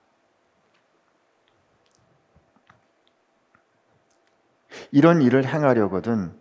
이런 4.90 5.22
일을 5.22 5.44
행하려거든 5.44 6.34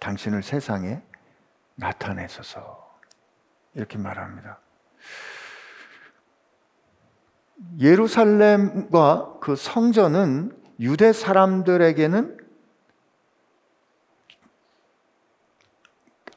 당신을 0.00 0.42
세상에 0.42 1.02
나타내소서. 1.76 2.79
이렇게 3.74 3.98
말합니다. 3.98 4.58
예루살렘과 7.78 9.38
그 9.40 9.54
성전은 9.54 10.56
유대 10.80 11.12
사람들에게는 11.12 12.38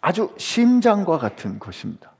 아주 0.02 0.36
심장과 0.38 1.18
같은 1.18 1.60
곳입니다. 1.60 2.12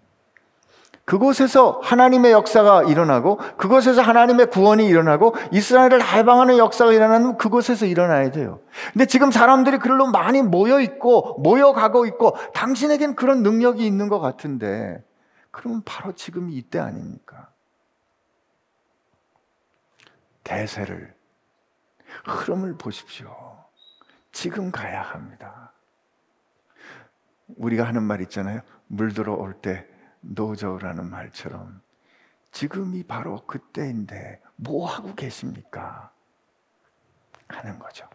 그곳에서 1.06 1.82
하나님의 1.84 2.32
역사가 2.32 2.84
일어나고 2.84 3.38
그곳에서 3.58 4.02
하나님의 4.02 4.50
구원이 4.50 4.86
일어나고 4.88 5.36
이스라엘을 5.52 6.02
해방하는 6.02 6.58
역사가 6.58 6.94
일어나는 6.94 7.38
그곳에서 7.38 7.86
일어나야 7.86 8.32
돼요. 8.32 8.62
근데 8.94 9.06
지금 9.06 9.30
사람들이 9.30 9.80
그걸로 9.80 10.08
많이 10.08 10.42
모여 10.42 10.80
있고 10.80 11.40
모여가고 11.40 12.06
있고 12.06 12.38
당신에겐 12.54 13.16
그런 13.16 13.44
능력이 13.44 13.86
있는 13.86 14.08
것 14.08 14.20
같은데 14.20 15.04
그러면 15.52 15.82
바로 15.84 16.14
지금 16.14 16.50
이때 16.50 16.80
아닙니까? 16.80 17.50
대세를 20.46 21.14
흐름을 22.26 22.78
보십시오. 22.78 23.36
지금 24.32 24.72
가야 24.72 25.02
합니다. 25.02 25.74
우리가 27.58 27.84
하는 27.84 28.04
말 28.04 28.22
있잖아요. 28.22 28.62
물 28.88 29.14
들어올 29.14 29.54
때 29.54 29.86
노저우라는 30.24 31.10
말처럼 31.10 31.82
지금이 32.52 33.04
바로 33.04 33.46
그때인데 33.46 34.42
뭐 34.56 34.88
하고 34.88 35.16
계십니까? 35.16 36.12
하는 37.48 37.80
거죠. 37.80 38.08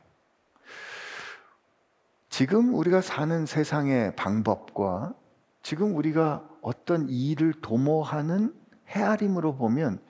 지금 2.28 2.74
우리가 2.74 3.00
사는 3.00 3.46
세상의 3.46 4.14
방법과 4.14 5.14
지금 5.62 5.96
우리가 5.96 6.48
어떤 6.62 7.08
일을 7.08 7.54
도모하는 7.60 8.54
헤아림으로 8.88 9.56
보면 9.56 10.00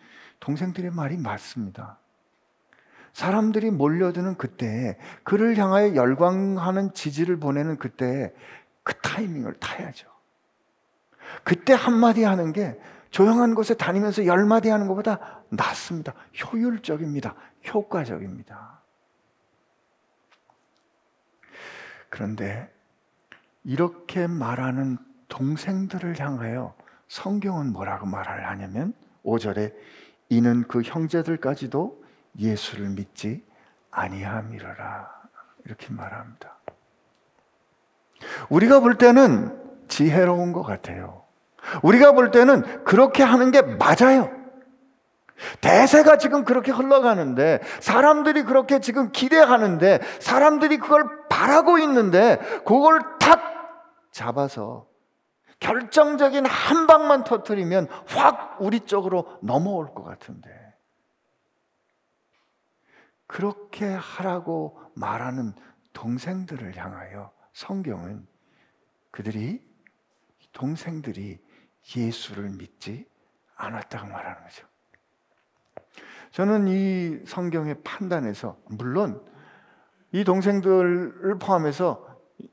동생들의 0.40 0.90
말이 0.90 1.16
맞습니다. 1.16 1.98
사람들이 3.12 3.70
몰려드는 3.70 4.36
그때 4.36 4.98
그를 5.24 5.56
향하여 5.56 5.94
열광하는 5.94 6.94
지지를 6.94 7.38
보내는 7.38 7.78
그때 7.78 8.32
그 8.82 8.94
타이밍을 9.00 9.54
타야죠. 9.54 10.07
그때 11.44 11.72
한마디 11.72 12.24
하는 12.24 12.52
게 12.52 12.78
조용한 13.10 13.54
곳에 13.54 13.74
다니면서 13.74 14.26
열 14.26 14.44
마디 14.44 14.68
하는 14.68 14.86
것보다 14.86 15.42
낫습니다. 15.48 16.14
효율적입니다. 16.42 17.34
효과적입니다. 17.72 18.80
그런데 22.10 22.72
이렇게 23.64 24.26
말하는 24.26 24.98
동생들을 25.28 26.18
향하여 26.18 26.74
성경은 27.08 27.72
뭐라고 27.72 28.06
말을 28.06 28.46
하냐면 28.48 28.94
5절에 29.24 29.74
이는 30.30 30.66
그 30.68 30.82
형제들까지도 30.82 32.04
예수를 32.38 32.90
믿지 32.90 33.44
아니함이러라 33.90 35.10
이렇게 35.64 35.92
말합니다. 35.92 36.56
우리가 38.48 38.80
볼 38.80 38.96
때는 38.96 39.67
지혜로운 39.88 40.52
것 40.52 40.62
같아요. 40.62 41.24
우리가 41.82 42.12
볼 42.12 42.30
때는 42.30 42.84
그렇게 42.84 43.22
하는 43.22 43.50
게 43.50 43.62
맞아요. 43.62 44.30
대세가 45.60 46.18
지금 46.18 46.44
그렇게 46.44 46.72
흘러가는데, 46.72 47.60
사람들이 47.80 48.42
그렇게 48.42 48.80
지금 48.80 49.12
기대하는데, 49.12 50.00
사람들이 50.20 50.78
그걸 50.78 51.28
바라고 51.28 51.78
있는데, 51.78 52.38
그걸 52.64 53.00
탁 53.20 53.40
잡아서 54.10 54.86
결정적인 55.60 56.46
한 56.46 56.86
방만 56.86 57.24
터트리면 57.24 57.88
확 58.06 58.56
우리 58.60 58.80
쪽으로 58.80 59.38
넘어올 59.42 59.94
것 59.94 60.04
같은데. 60.04 60.50
그렇게 63.26 63.86
하라고 63.86 64.80
말하는 64.94 65.52
동생들을 65.92 66.76
향하여 66.76 67.30
성경은 67.52 68.26
그들이 69.10 69.67
동생들이 70.52 71.38
예수를 71.96 72.50
믿지 72.50 73.06
않았다고 73.56 74.06
말하는 74.08 74.42
거죠. 74.42 74.66
저는 76.30 76.68
이 76.68 77.18
성경의 77.26 77.82
판단에서 77.82 78.58
물론 78.66 79.20
이 80.12 80.24
동생들을 80.24 81.38
포함해서 81.38 82.06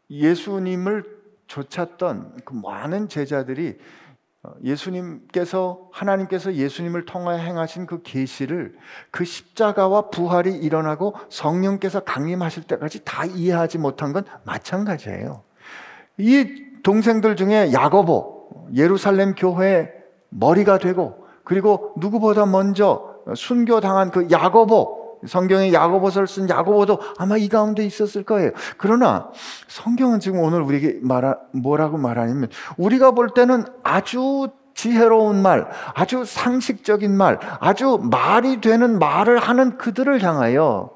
예수님을 0.10 1.16
좇았던 1.48 2.42
그 2.44 2.54
많은 2.54 3.08
제자들이 3.08 3.78
어, 4.44 4.54
예수님께서 4.64 5.90
하나님께서 5.92 6.54
예수님을 6.54 7.06
통하여 7.06 7.38
행하신 7.38 7.86
그 7.86 8.02
계시를 8.04 8.78
그 9.10 9.26
십자가와 9.26 10.10
부활이 10.10 10.56
일어나고 10.56 11.16
성령께서 11.30 12.02
강림하실 12.02 12.64
때까지 12.64 13.04
다 13.04 13.26
이해하지 13.26 13.80
못한 13.80 14.14
건 14.14 14.26
마찬가지예요. 14.44 15.44
이 16.18 16.65
동생들 16.86 17.36
중에 17.36 17.74
야고보 17.74 18.70
예루살렘 18.76 19.34
교회 19.34 19.92
머리가 20.30 20.78
되고 20.78 21.26
그리고 21.44 21.94
누구보다 21.98 22.46
먼저 22.46 23.16
순교 23.36 23.82
당한 23.82 24.12
그 24.12 24.28
야고보 24.30 25.20
성경에 25.26 25.74
야고보서를 25.74 26.28
쓴 26.28 26.48
야고보도 26.48 27.00
아마 27.18 27.38
이 27.38 27.50
가운데 27.50 27.84
있었을 27.84 28.24
거예요. 28.24 28.52
그러나 28.78 29.32
성경은 29.68 30.20
지금 30.20 30.40
오늘 30.40 30.62
우리에게 30.62 31.00
말하, 31.02 31.36
뭐라고 31.54 31.98
말하냐면 31.98 32.50
우리가 32.78 33.12
볼 33.12 33.30
때는 33.32 33.66
아주 33.82 34.50
지혜로운 34.76 35.42
말, 35.42 35.68
아주 35.96 36.24
상식적인 36.24 37.16
말, 37.18 37.40
아주 37.60 38.00
말이 38.04 38.62
되는 38.62 39.00
말을 39.00 39.40
하는 39.40 39.78
그들을 39.80 40.22
향하여 40.22 40.92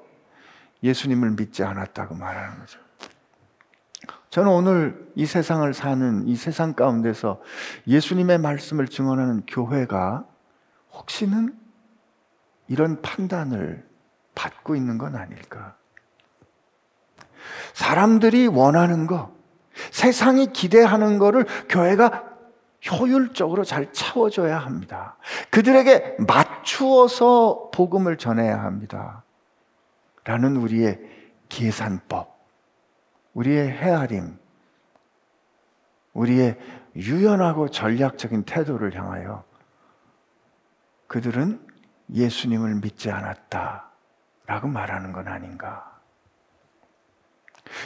예수님을 0.83 1.31
믿지 1.31 1.63
않았다고 1.63 2.13
말하는 2.13 2.59
거죠. 2.59 2.79
저는 4.29 4.51
오늘 4.51 5.11
이 5.15 5.25
세상을 5.25 5.73
사는 5.73 6.27
이 6.27 6.35
세상 6.35 6.73
가운데서 6.73 7.41
예수님의 7.87 8.37
말씀을 8.37 8.87
증언하는 8.87 9.43
교회가 9.47 10.25
혹시는 10.93 11.57
이런 12.67 13.01
판단을 13.01 13.87
받고 14.35 14.75
있는 14.75 14.97
건 14.97 15.15
아닐까? 15.15 15.75
사람들이 17.73 18.47
원하는 18.47 19.07
거, 19.07 19.33
세상이 19.91 20.47
기대하는 20.47 21.17
거를 21.17 21.45
교회가 21.67 22.25
효율적으로 22.91 23.63
잘 23.63 23.91
채워줘야 23.91 24.59
합니다. 24.59 25.17
그들에게 25.49 26.17
맞추어서 26.19 27.71
복음을 27.73 28.17
전해야 28.17 28.61
합니다. 28.61 29.23
라는 30.23 30.57
우리의 30.57 30.99
계산법, 31.49 32.28
우리의 33.33 33.69
헤아림, 33.69 34.37
우리의 36.13 36.57
유연하고 36.95 37.69
전략적인 37.69 38.43
태도를 38.43 38.95
향하여 38.95 39.43
그들은 41.07 41.65
예수님을 42.13 42.75
믿지 42.75 43.09
않았다. 43.09 43.89
라고 44.45 44.67
말하는 44.67 45.11
건 45.11 45.27
아닌가. 45.27 45.99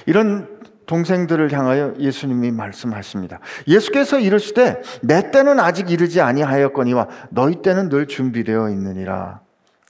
이런 0.06 0.62
동생들을 0.86 1.51
향하여 1.51 1.93
예수님이 1.97 2.51
말씀하십니다. 2.51 3.39
예수께서 3.67 4.19
이르시되 4.19 4.82
내 5.01 5.32
때는 5.32 5.60
아직 5.60 5.89
이르지 5.89 6.21
아니하였거니와 6.21 7.08
너희 7.32 7.62
때는 7.62 7.89
늘 7.89 8.08
준비되어 8.08 8.69
있느니라. 8.69 9.42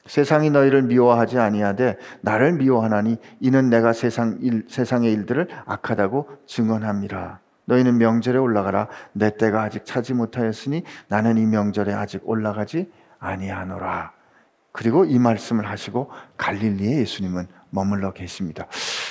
세상이 0.05 0.49
너희를 0.49 0.83
미워하지 0.83 1.39
아니하되 1.39 1.97
나를 2.21 2.53
미워하나니 2.53 3.17
이는 3.39 3.69
내가 3.69 3.93
세상 3.93 4.37
일, 4.41 4.65
세상의 4.69 5.11
일들을 5.13 5.47
악하다고 5.65 6.29
증언함이라. 6.45 7.39
너희는 7.65 7.97
명절에 7.97 8.37
올라가라. 8.37 8.87
내 9.13 9.35
때가 9.37 9.63
아직 9.63 9.85
차지 9.85 10.13
못하였으니 10.13 10.83
나는 11.07 11.37
이 11.37 11.45
명절에 11.45 11.93
아직 11.93 12.21
올라가지 12.25 12.91
아니하노라. 13.19 14.11
그리고 14.73 15.05
이 15.05 15.19
말씀을 15.19 15.69
하시고 15.69 16.09
갈릴리에 16.35 16.99
예수님은 16.99 17.47
머물러 17.69 18.11
계십니다. 18.11 18.67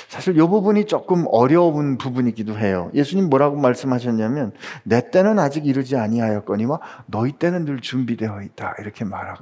사실 0.07 0.37
이 0.37 0.39
부분이 0.39 0.85
조금 0.85 1.25
어려운 1.29 1.97
부분이기도 1.97 2.57
해요. 2.59 2.91
예수님 2.93 3.29
뭐라고 3.29 3.57
말씀하셨냐면 3.57 4.51
내 4.83 5.09
때는 5.09 5.39
아직 5.39 5.65
이르지 5.65 5.97
아니하였거니와 5.97 6.79
너희 7.07 7.31
때는 7.31 7.65
늘 7.65 7.79
준비되어 7.79 8.41
있다 8.43 8.75
이렇게 8.79 9.05
말 9.05 9.35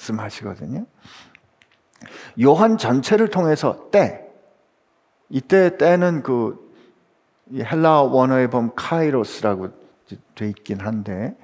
씀하시거든요. 0.00 0.86
요한 2.42 2.78
전체를 2.78 3.28
통해서 3.28 3.90
때 3.90 4.26
이때 5.28 5.76
때는 5.76 6.22
그 6.22 6.58
헬라 7.52 8.02
원어에 8.02 8.48
보면 8.48 8.72
카이로스라고 8.74 9.68
돼 10.34 10.48
있긴 10.48 10.80
한데 10.80 11.36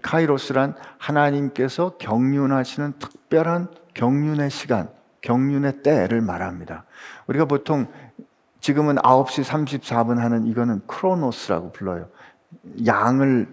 카이로스란 0.00 0.76
하나님께서 0.98 1.96
경륜하시는 1.98 2.94
특별한 2.98 3.68
경륜의 3.92 4.50
시간, 4.50 4.88
경륜의 5.20 5.82
때를 5.82 6.20
말합니다. 6.20 6.84
우리가 7.26 7.44
보통 7.44 7.86
지금은 8.60 8.96
9시 8.96 9.44
34분 9.44 10.16
하는 10.18 10.46
이거는 10.46 10.86
크로노스라고 10.86 11.72
불러요. 11.72 12.08
양을 12.86 13.46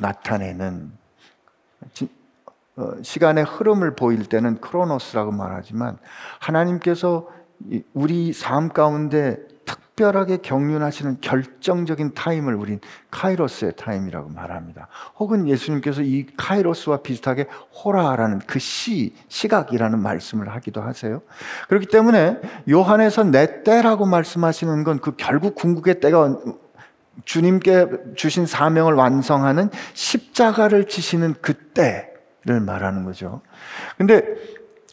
나타내는 0.00 0.92
어, 1.80 1.86
시간의 3.02 3.44
흐름을 3.44 3.94
보일 3.94 4.24
때는 4.26 4.60
크로노스라고 4.60 5.32
말하지만 5.32 5.98
하나님께서 6.40 7.28
우리 7.92 8.32
삶 8.32 8.70
가운데 8.70 9.36
특별하게 9.64 10.38
경륜하시는 10.38 11.18
결정적인 11.20 12.14
타임을 12.14 12.54
우린 12.54 12.80
카이로스의 13.10 13.74
타임이라고 13.76 14.30
말합니다. 14.30 14.88
혹은 15.18 15.46
예수님께서 15.46 16.02
이 16.02 16.26
카이로스와 16.36 17.02
비슷하게 17.02 17.46
호라라는 17.84 18.40
그 18.46 18.58
시, 18.58 19.14
시각이라는 19.28 19.98
말씀을 19.98 20.48
하기도 20.48 20.80
하세요. 20.80 21.20
그렇기 21.68 21.86
때문에 21.86 22.40
요한에서 22.70 23.24
내 23.24 23.62
때라고 23.62 24.06
말씀하시는 24.06 24.82
건 24.84 24.98
그 24.98 25.14
결국 25.16 25.54
궁극의 25.54 26.00
때가 26.00 26.38
주님께 27.24 28.14
주신 28.16 28.46
사명을 28.46 28.94
완성하는 28.94 29.68
십자가를 29.92 30.88
지시는 30.88 31.34
그때 31.42 32.11
를 32.44 32.60
말하는 32.60 33.04
거죠. 33.04 33.40
근데 33.96 34.24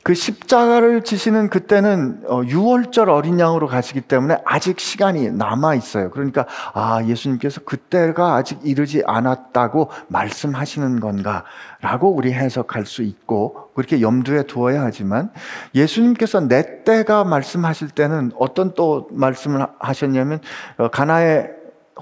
그 0.03 0.13
십자가를 0.13 1.03
지시는 1.03 1.49
그때는 1.49 2.21
6월절 2.23 3.09
어, 3.09 3.13
어린 3.13 3.39
양으로 3.39 3.67
가시기 3.67 4.01
때문에 4.01 4.37
아직 4.45 4.79
시간이 4.79 5.31
남아 5.31 5.75
있어요. 5.75 6.09
그러니까 6.11 6.45
아 6.73 7.03
예수님께서 7.03 7.61
그때가 7.61 8.35
아직 8.35 8.59
이르지 8.63 9.03
않았다고 9.05 9.89
말씀하시는 10.07 10.99
건가라고 10.99 12.15
우리 12.15 12.31
해석할 12.31 12.85
수 12.85 13.01
있고 13.01 13.71
그렇게 13.73 13.99
염두에 13.99 14.43
두어야 14.43 14.83
하지만 14.83 15.31
예수님께서 15.75 16.39
내 16.41 16.83
때가 16.83 17.23
말씀하실 17.25 17.89
때는 17.89 18.31
어떤 18.37 18.73
또 18.75 19.09
말씀을 19.11 19.65
하셨냐면 19.79 20.39
어, 20.77 20.87
가나의 20.89 21.49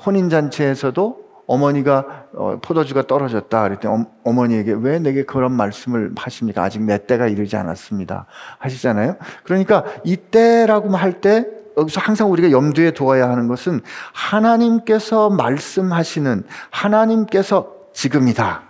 혼인 0.05 0.29
잔치에서도 0.29 1.26
어머니가 1.47 2.25
어, 2.35 2.59
포도주가 2.61 3.01
떨어졌다 3.03 3.63
그랬더니 3.63 4.05
어, 4.23 4.33
머니에게왜 4.33 4.99
내게 4.99 5.23
그런 5.23 5.53
말씀을 5.53 6.11
하십니까? 6.15 6.61
아직 6.61 6.83
내 6.83 7.05
때가 7.05 7.27
이르지 7.27 7.55
않았습니다. 7.55 8.25
하시잖아요. 8.59 9.15
그러니까 9.43 9.85
이때라고 10.03 10.95
할 10.95 11.21
때 11.21 11.45
여기서 11.77 12.01
항상 12.01 12.31
우리가 12.31 12.51
염두에 12.51 12.91
두어야 12.91 13.29
하는 13.29 13.47
것은 13.47 13.81
하나님께서 14.13 15.29
말씀하시는 15.29 16.43
하나님께서 16.71 17.71
지금이다. 17.93 18.63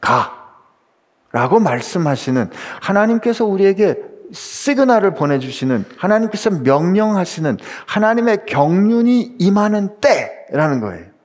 가. 0.00 0.32
라고 1.32 1.58
말씀하시는 1.58 2.50
하나님께서 2.80 3.44
우리에게 3.44 3.96
시그널을 4.32 5.14
보내주시는 5.14 5.84
하나님께서 5.98 6.50
명령하시는 6.50 7.58
하나님의 7.86 8.46
경륜이 8.46 9.36
임하는 9.38 9.96
때라는 10.00 10.80
거예요. 10.80 11.15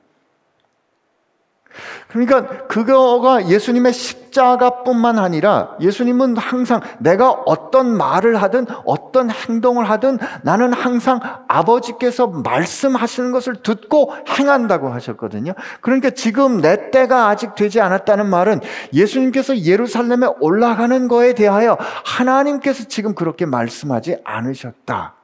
그러니까 2.11 2.67
그거가 2.67 3.47
예수님의 3.47 3.93
십자가뿐만 3.93 5.17
아니라 5.17 5.77
예수님은 5.79 6.35
항상 6.35 6.81
내가 6.99 7.31
어떤 7.31 7.95
말을 7.95 8.41
하든 8.41 8.67
어떤 8.85 9.31
행동을 9.31 9.89
하든 9.89 10.19
나는 10.43 10.73
항상 10.73 11.21
아버지께서 11.47 12.27
말씀하시는 12.27 13.31
것을 13.31 13.63
듣고 13.63 14.13
행한다고 14.27 14.89
하셨거든요. 14.89 15.53
그러니까 15.79 16.09
지금 16.09 16.59
내 16.59 16.91
때가 16.91 17.29
아직 17.29 17.55
되지 17.55 17.79
않았다는 17.79 18.29
말은 18.29 18.59
예수님께서 18.93 19.59
예루살렘에 19.59 20.27
올라가는 20.41 21.07
거에 21.07 21.33
대하여 21.33 21.77
하나님께서 22.03 22.89
지금 22.89 23.15
그렇게 23.15 23.45
말씀하지 23.45 24.17
않으셨다. 24.25 25.15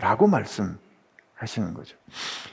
라고 0.00 0.26
말씀하시는 0.26 1.74
거죠. 1.74 1.96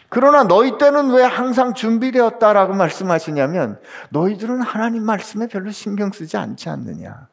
그러나 0.10 0.44
너희 0.44 0.78
때는 0.78 1.12
왜 1.12 1.24
항상 1.24 1.74
준비되었다라고 1.74 2.74
말씀하시냐면 2.74 3.80
너희들은 4.10 4.62
하나님 4.62 5.04
말씀에 5.04 5.48
별로 5.48 5.72
신경 5.72 6.12
쓰지 6.12 6.38
않지 6.38 6.70
않느냐. 6.70 7.28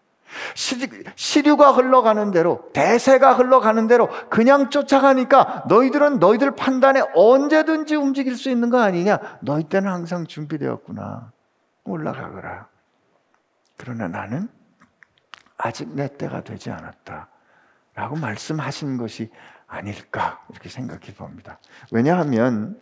시류가 1.14 1.72
흘러가는 1.72 2.30
대로, 2.30 2.70
대세가 2.72 3.34
흘러가는 3.34 3.86
대로 3.86 4.08
그냥 4.30 4.70
쫓아가니까 4.70 5.64
너희들은 5.68 6.18
너희들 6.18 6.56
판단에 6.56 7.02
언제든지 7.14 7.96
움직일 7.96 8.36
수 8.36 8.48
있는 8.48 8.70
거 8.70 8.80
아니냐? 8.80 9.18
너희 9.40 9.64
때는 9.64 9.90
항상 9.90 10.26
준비되었구나. 10.26 11.30
올라가거라. 11.84 12.66
그러나 13.76 14.08
나는 14.08 14.48
아직 15.58 15.90
내 15.94 16.08
때가 16.08 16.42
되지 16.42 16.70
않았다. 16.70 17.28
라고 17.94 18.16
말씀하신 18.16 18.96
것이 18.96 19.30
아닐까 19.72 20.44
이렇게 20.50 20.68
생각해 20.68 21.14
봅니다. 21.14 21.58
왜냐하면 21.90 22.78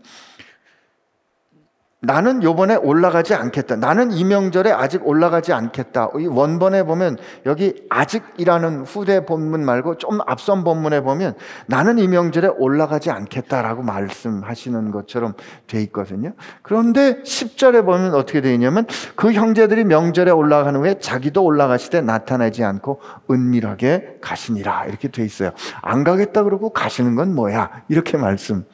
나는 2.02 2.42
요번에 2.42 2.76
올라가지 2.76 3.34
않겠다. 3.34 3.76
나는 3.76 4.10
이 4.10 4.24
명절에 4.24 4.72
아직 4.72 5.06
올라가지 5.06 5.52
않겠다. 5.52 6.08
이 6.18 6.26
원본에 6.26 6.84
보면 6.84 7.18
여기 7.44 7.74
아직이라는 7.90 8.84
후대 8.84 9.26
본문 9.26 9.62
말고 9.66 9.98
좀 9.98 10.18
앞선 10.26 10.64
본문에 10.64 11.02
보면 11.02 11.34
나는 11.66 11.98
이 11.98 12.08
명절에 12.08 12.48
올라가지 12.56 13.10
않겠다라고 13.10 13.82
말씀하시는 13.82 14.90
것처럼 14.92 15.34
돼 15.66 15.82
있거든요. 15.82 16.32
그런데 16.62 17.20
10절에 17.22 17.84
보면 17.84 18.14
어떻게 18.14 18.40
되어 18.40 18.54
있냐면 18.54 18.86
그 19.14 19.32
형제들이 19.32 19.84
명절에 19.84 20.30
올라가는 20.30 20.80
후에 20.80 21.00
자기도 21.00 21.44
올라가시되 21.44 22.00
나타나지 22.00 22.64
않고 22.64 23.02
은밀하게 23.30 24.20
가시니라. 24.22 24.86
이렇게 24.86 25.08
돼 25.08 25.22
있어요. 25.22 25.50
안 25.82 26.04
가겠다 26.04 26.44
그러고 26.44 26.70
가시는 26.70 27.14
건 27.14 27.34
뭐야? 27.34 27.82
이렇게 27.88 28.16
말씀 28.16 28.64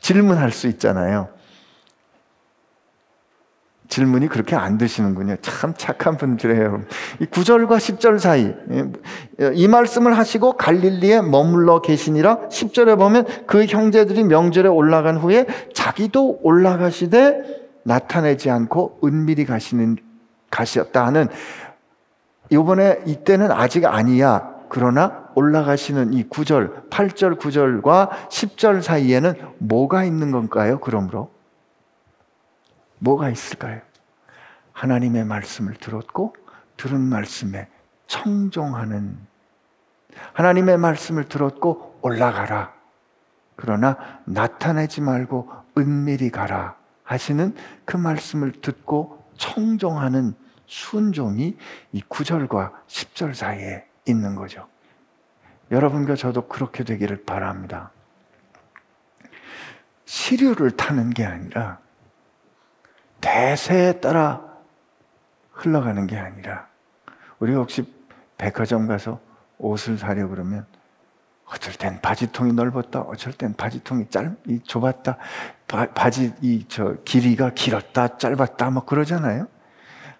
질문할 0.00 0.52
수 0.52 0.68
있잖아요. 0.68 1.35
질문이 3.88 4.28
그렇게 4.28 4.56
안 4.56 4.78
드시는군요. 4.78 5.36
참 5.42 5.74
착한 5.76 6.16
분들이에요. 6.16 6.82
이 7.20 7.26
9절과 7.26 7.76
10절 7.76 8.18
사이 8.18 8.52
예, 8.72 9.52
이 9.54 9.68
말씀을 9.68 10.16
하시고 10.18 10.54
갈릴리에 10.54 11.22
머물러 11.22 11.80
계시니라 11.80 12.48
10절에 12.48 12.98
보면 12.98 13.26
그 13.46 13.64
형제들이 13.64 14.24
명절에 14.24 14.68
올라간 14.68 15.18
후에 15.18 15.46
자기도 15.74 16.40
올라가시되 16.42 17.66
나타내지 17.84 18.50
않고 18.50 18.98
은밀히 19.04 19.44
가시는 19.44 19.96
가셨다 20.50 21.06
하는 21.06 21.28
이번에 22.50 23.00
이때는 23.06 23.50
아직 23.50 23.86
아니야. 23.86 24.54
그러나 24.68 25.26
올라가시는 25.36 26.12
이 26.12 26.24
9절, 26.28 26.90
8절, 26.90 27.38
9절과 27.38 28.08
10절 28.28 28.82
사이에는 28.82 29.34
뭐가 29.58 30.04
있는 30.04 30.32
건가요? 30.32 30.80
그러므로 30.80 31.30
뭐가 32.98 33.30
있을까요? 33.30 33.80
하나님의 34.72 35.24
말씀을 35.24 35.74
들었고 35.74 36.34
들은 36.76 37.00
말씀에 37.00 37.68
청종하는 38.06 39.18
하나님의 40.32 40.78
말씀을 40.78 41.24
들었고 41.24 41.98
올라가라. 42.02 42.74
그러나 43.56 43.96
나타내지 44.24 45.00
말고 45.00 45.50
은밀히 45.78 46.30
가라 46.30 46.76
하시는 47.04 47.54
그 47.84 47.96
말씀을 47.96 48.52
듣고 48.60 49.24
청종하는 49.36 50.34
순종이 50.66 51.56
이 51.92 52.02
9절과 52.02 52.72
10절 52.86 53.34
사이에 53.34 53.86
있는 54.06 54.34
거죠. 54.34 54.66
여러분과 55.70 56.16
저도 56.16 56.48
그렇게 56.48 56.84
되기를 56.84 57.24
바랍니다. 57.24 57.90
시류를 60.04 60.72
타는 60.72 61.10
게 61.10 61.24
아니라 61.24 61.80
대세에 63.26 63.94
따라 64.00 64.40
흘러가는 65.50 66.06
게 66.06 66.16
아니라 66.16 66.68
우리가 67.40 67.58
혹시 67.58 67.84
백화점 68.38 68.86
가서 68.86 69.18
옷을 69.58 69.98
사려 69.98 70.28
그러면 70.28 70.64
어쩔 71.46 71.74
땐 71.74 71.98
바지통이 72.00 72.52
넓었다, 72.52 73.00
어쩔 73.00 73.32
땐 73.32 73.54
바지통이 73.54 74.10
짧, 74.10 74.36
이 74.46 74.60
좁았다, 74.62 75.16
바, 75.66 75.86
바지 75.92 76.34
이 76.40 76.66
저 76.68 76.94
길이가 77.04 77.50
길었다, 77.50 78.16
짧았다, 78.18 78.70
뭐 78.70 78.84
그러잖아요. 78.84 79.48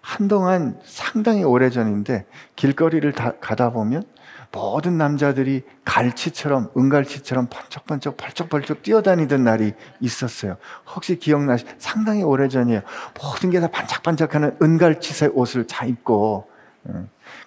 한동안 0.01 0.79
상당히 0.83 1.43
오래 1.43 1.69
전인데 1.69 2.25
길거리를 2.57 3.09
다, 3.13 3.33
가다 3.39 3.69
보면 3.71 4.03
모든 4.51 4.97
남자들이 4.97 5.63
갈치처럼 5.85 6.71
은갈치처럼 6.75 7.47
번쩍번쩍 7.49 8.17
벌쩍벌쩍 8.17 8.81
뛰어다니던 8.81 9.43
날이 9.43 9.73
있었어요. 9.99 10.57
혹시 10.93 11.19
기억나시? 11.19 11.65
상당히 11.77 12.23
오래전이에요. 12.23 12.81
모든 13.21 13.49
게 13.49 13.59
다 13.59 13.67
반짝반짝하는 13.67 14.57
은갈치색 14.61 15.37
옷을 15.37 15.67
다 15.67 15.85
입고 15.85 16.49
예. 16.89 16.93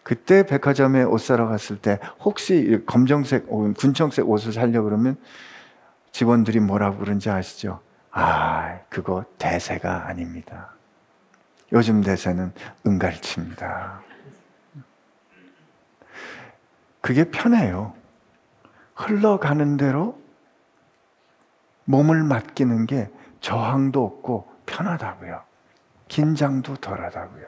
그때 0.02 0.44
백화점에 0.44 1.02
옷 1.02 1.18
사러 1.18 1.46
갔을 1.48 1.76
때 1.78 1.98
혹시 2.20 2.82
검정색 2.86 3.46
혹은 3.48 3.72
군청색 3.74 4.28
옷을 4.28 4.52
살려 4.52 4.82
그러면 4.82 5.16
직원들이 6.12 6.60
뭐라고 6.60 6.98
그런지 6.98 7.30
아시죠? 7.30 7.80
아, 8.10 8.78
그거 8.88 9.24
대세가 9.38 10.06
아닙니다. 10.08 10.74
요즘 11.72 12.02
대세는 12.02 12.52
은갈치입니다. 12.86 14.02
그게 17.00 17.24
편해요. 17.24 17.94
흘러가는 18.94 19.76
대로 19.76 20.20
몸을 21.84 22.22
맡기는 22.22 22.86
게 22.86 23.10
저항도 23.40 24.04
없고 24.04 24.50
편하다고요. 24.66 25.42
긴장도 26.08 26.76
덜하다고요. 26.76 27.46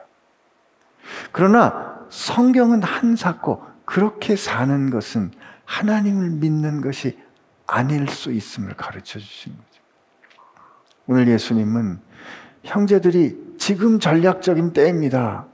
그러나 1.31 1.99
성경은 2.09 2.83
한사코 2.83 3.63
그렇게 3.85 4.35
사는 4.35 4.89
것은 4.89 5.31
하나님을 5.65 6.31
믿는 6.31 6.81
것이 6.81 7.19
아닐 7.67 8.07
수 8.07 8.31
있음을 8.31 8.75
가르쳐 8.75 9.19
주신 9.19 9.53
거죠. 9.53 9.81
오늘 11.07 11.27
예수님은 11.27 11.99
형제들이 12.63 13.55
지금 13.57 13.99
전략적인 13.99 14.73
때입니다. 14.73 15.45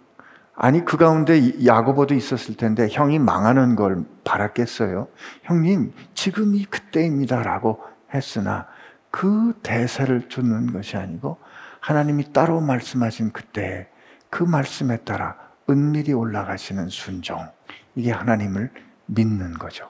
아니 0.61 0.83
그 0.83 0.97
가운데 0.97 1.65
야고보도 1.65 2.13
있었을 2.13 2.55
텐데 2.57 2.89
형이 2.91 3.17
망하는 3.17 3.77
걸 3.77 4.03
바랐겠어요. 4.25 5.07
형님 5.43 5.93
지금이 6.13 6.65
그때입니다라고 6.65 7.81
했으나 8.13 8.67
그 9.09 9.53
대사를 9.63 10.27
쫓는 10.27 10.73
것이 10.73 10.97
아니고 10.97 11.37
하나님이 11.79 12.33
따로 12.33 12.59
말씀하신 12.59 13.31
그때 13.31 13.87
그 14.29 14.43
말씀에 14.43 14.97
따라 14.97 15.37
은밀히 15.69 16.11
올라가시는 16.11 16.89
순종 16.89 17.47
이게 17.95 18.11
하나님을 18.11 18.69
믿는 19.05 19.53
거죠. 19.53 19.89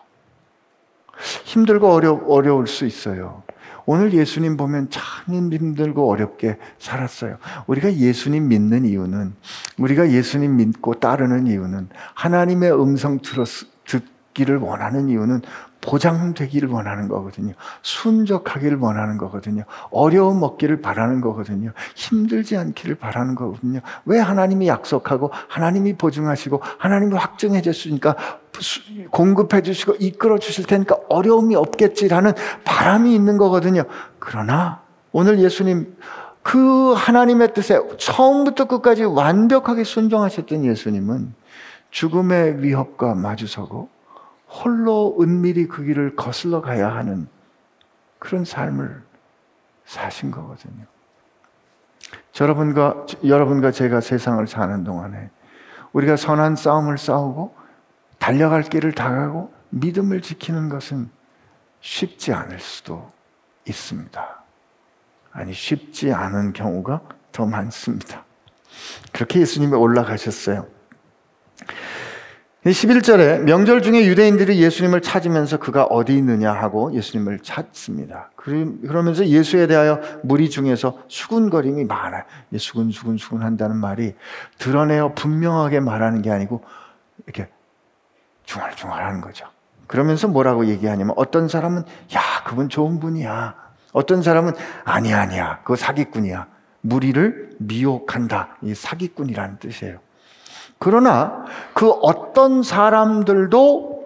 힘들고 1.46 1.92
어려, 1.92 2.14
어려울 2.28 2.68
수 2.68 2.86
있어요. 2.86 3.42
오늘 3.92 4.14
예수님 4.14 4.56
보면 4.56 4.92
참 4.92 5.52
힘들고 5.52 6.12
어렵게 6.12 6.60
살았어요. 6.78 7.38
우리가 7.66 7.92
예수님 7.96 8.48
믿는 8.48 8.86
이유는, 8.86 9.34
우리가 9.80 10.12
예수님 10.12 10.58
믿고 10.58 11.00
따르는 11.00 11.48
이유는, 11.48 11.90
하나님의 12.14 12.72
음성 12.80 13.18
들었, 13.18 13.48
듣기를 13.86 14.58
원하는 14.58 15.10
이유는 15.10 15.42
보장되기를 15.82 16.70
원하는 16.70 17.08
거거든요. 17.08 17.54
순적하기를 17.82 18.80
원하는 18.80 19.18
거거든요. 19.18 19.64
어려움 19.92 20.44
없기를 20.44 20.82
바라는 20.82 21.22
거거든요. 21.22 21.72
힘들지 21.96 22.58
않기를 22.58 22.96
바라는 22.96 23.36
거거든요. 23.36 23.80
왜 24.06 24.20
하나님이 24.20 24.68
약속하고 24.68 25.32
하나님이 25.48 25.94
보증하시고 25.94 26.62
하나님이 26.78 27.16
확증해 27.16 27.62
줬으니까 27.62 28.16
공급해 29.12 29.62
주시고 29.62 29.96
이끌어 30.00 30.38
주실 30.38 30.66
테니까 30.66 30.98
어려움이 31.08 31.56
없겠지라는 31.56 32.34
바람이 32.66 33.16
있는 33.16 33.38
거거든요. 33.38 33.84
그러나 34.20 34.82
오늘 35.12 35.40
예수님 35.40 35.96
그 36.44 36.94
하나님의 36.94 37.54
뜻에 37.54 37.80
처음부터 37.98 38.66
끝까지 38.66 39.04
완벽하게 39.04 39.84
순종하셨던 39.84 40.66
예수님은 40.66 41.34
죽음의 41.92 42.64
위협과 42.64 43.16
마주서고 43.16 43.90
홀로 44.50 45.16
은밀히 45.22 45.68
그 45.68 45.84
길을 45.84 46.16
거슬러 46.16 46.62
가야 46.62 46.94
하는 46.94 47.28
그런 48.18 48.46
삶을 48.46 49.04
사신 49.86 50.32
거거든요. 50.32 50.86
여러분과, 52.40 53.06
여러분과 53.24 53.72
제가 53.72 54.02
세상을 54.02 54.46
사는 54.48 54.84
동안에 54.84 55.30
우리가 55.94 56.16
선한 56.16 56.56
싸움을 56.56 56.98
싸우고 56.98 57.56
달려갈 58.18 58.64
길을 58.64 58.94
다가고 58.94 59.54
믿음을 59.70 60.22
지키는 60.22 60.70
것은 60.70 61.10
쉽지 61.82 62.34
않을 62.34 62.60
수도 62.60 63.12
있습니다. 63.68 64.44
아니, 65.32 65.54
쉽지 65.54 66.12
않은 66.12 66.54
경우가 66.54 67.02
더 67.32 67.46
많습니다. 67.46 68.26
그렇게 69.12 69.42
예수님이 69.42 69.74
올라가셨어요. 69.76 70.68
11절에 72.72 73.44
명절 73.44 73.82
중에 73.82 74.06
유대인들이 74.06 74.62
예수님을 74.62 75.02
찾으면서 75.02 75.58
그가 75.58 75.84
어디 75.86 76.18
있느냐 76.18 76.52
하고 76.52 76.94
예수님을 76.94 77.40
찾습니다. 77.40 78.32
그러면서 78.36 79.26
예수에 79.26 79.68
대하여 79.68 80.02
무리 80.24 80.50
중에서 80.50 81.00
수군거림이 81.08 81.86
많아요. 81.86 82.24
수군 82.58 82.92
수군 82.92 83.18
수군 83.18 83.44
한다는 83.44 83.78
말이 83.78 84.16
드러내어 84.58 85.14
분명하게 85.14 85.80
말하는 85.80 86.22
게 86.22 86.32
아니고 86.32 86.64
이렇게 87.26 87.50
중얼중얼 88.46 89.04
하는 89.04 89.22
거죠. 89.22 89.46
그러면서 89.88 90.28
뭐라고 90.28 90.68
얘기하냐면 90.68 91.14
어떤 91.18 91.48
사람은 91.48 91.84
야, 92.16 92.22
그분 92.46 92.70
좋은 92.70 93.00
분이야. 93.00 93.56
어떤 93.94 94.22
사람은 94.22 94.54
아니야, 94.84 95.22
아니야. 95.22 95.60
그거 95.64 95.76
사기꾼이야. 95.76 96.48
무리를 96.82 97.52
미혹한다. 97.58 98.58
이 98.62 98.74
사기꾼이라는 98.76 99.60
뜻이에요. 99.60 100.00
그러나 100.80 101.44
그 101.74 101.90
어떤 101.90 102.64
사람들도 102.64 104.00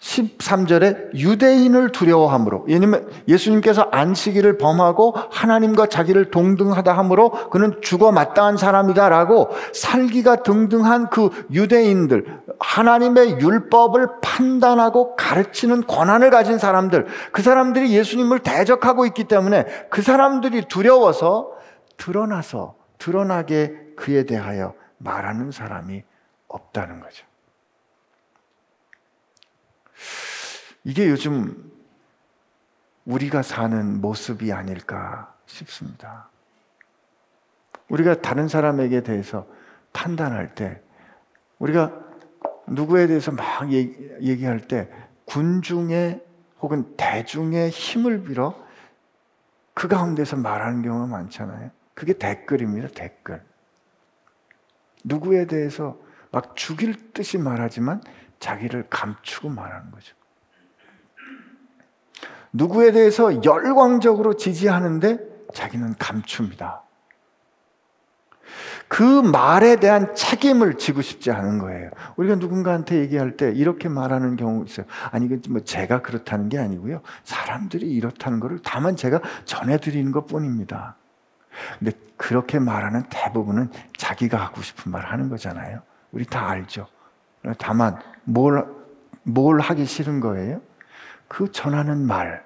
13절에 0.00 1.14
유대인을 1.14 1.90
두려워함으로 1.90 2.64
왜냐면 2.68 3.08
예수님께서 3.26 3.88
안식일을 3.90 4.58
범하고 4.58 5.14
하나님과 5.30 5.86
자기를 5.86 6.30
동등하다 6.30 6.92
함으로 6.92 7.30
그는 7.50 7.80
죽어 7.80 8.12
마땅한 8.12 8.58
사람이다라고 8.58 9.48
살기가 9.72 10.42
등등한 10.42 11.08
그 11.08 11.30
유대인들 11.50 12.42
하나님의 12.58 13.40
율법을 13.40 14.20
판단하고 14.20 15.16
가르치는 15.16 15.86
권한을 15.86 16.30
가진 16.30 16.58
사람들 16.58 17.06
그 17.32 17.42
사람들이 17.42 17.92
예수님을 17.92 18.40
대적하고 18.40 19.06
있기 19.06 19.24
때문에 19.24 19.64
그 19.90 20.02
사람들이 20.02 20.66
두려워서 20.68 21.52
드러나서 21.96 22.74
드러나게 22.98 23.72
그에 23.96 24.24
대하여 24.24 24.74
말하는 24.98 25.50
사람이 25.50 26.02
없다는 26.48 27.00
거죠. 27.00 27.26
이게 30.84 31.08
요즘 31.08 31.72
우리가 33.04 33.42
사는 33.42 34.00
모습이 34.00 34.52
아닐까 34.52 35.34
싶습니다. 35.46 36.28
우리가 37.88 38.20
다른 38.20 38.48
사람에게 38.48 39.02
대해서 39.02 39.46
판단할 39.92 40.54
때, 40.54 40.82
우리가 41.58 41.92
누구에 42.66 43.06
대해서 43.06 43.32
막 43.32 43.72
얘기 43.72 44.44
할 44.44 44.60
때, 44.60 44.90
군중의 45.24 46.24
혹은 46.60 46.96
대중의 46.96 47.70
힘을 47.70 48.24
빌어 48.24 48.64
그 49.74 49.88
가운데서 49.88 50.36
말하는 50.36 50.82
경우가 50.82 51.06
많잖아요. 51.06 51.70
그게 51.94 52.12
댓글입니다, 52.12 52.88
댓글. 52.88 53.42
누구에 55.04 55.46
대해서 55.46 55.98
막 56.30 56.56
죽일 56.56 57.12
듯이 57.12 57.38
말하지만 57.38 58.02
자기를 58.38 58.86
감추고 58.90 59.48
말하는 59.48 59.90
거죠. 59.90 60.14
누구에 62.52 62.92
대해서 62.92 63.44
열광적으로 63.44 64.36
지지하는데 64.36 65.18
자기는 65.54 65.94
감춥니다. 65.98 66.82
그 68.88 69.02
말에 69.02 69.76
대한 69.76 70.14
책임을 70.14 70.78
지고 70.78 71.02
싶지 71.02 71.32
않은 71.32 71.58
거예요. 71.58 71.90
우리가 72.16 72.36
누군가한테 72.36 72.98
얘기할 73.00 73.36
때 73.36 73.50
이렇게 73.50 73.88
말하는 73.88 74.36
경우 74.36 74.64
있어요. 74.64 74.86
아니, 75.10 75.28
뭐 75.48 75.60
제가 75.64 76.02
그렇다는 76.02 76.48
게 76.48 76.58
아니고요. 76.58 77.02
사람들이 77.24 77.90
이렇다는 77.90 78.38
것을 78.38 78.60
다만 78.62 78.94
제가 78.94 79.20
전해드리는 79.44 80.12
것 80.12 80.26
뿐입니다. 80.26 80.96
근데 81.78 81.92
그렇게 82.16 82.58
말하는 82.58 83.04
대부분은 83.10 83.70
자기가 83.96 84.38
하고 84.38 84.62
싶은 84.62 84.92
말 84.92 85.04
하는 85.06 85.28
거잖아요. 85.28 85.82
우리 86.16 86.24
다 86.24 86.48
알죠. 86.48 86.86
다만 87.58 88.00
뭘, 88.24 88.66
뭘 89.22 89.60
하기 89.60 89.84
싫은 89.84 90.20
거예요? 90.20 90.62
그 91.28 91.52
전하는 91.52 92.06
말, 92.06 92.42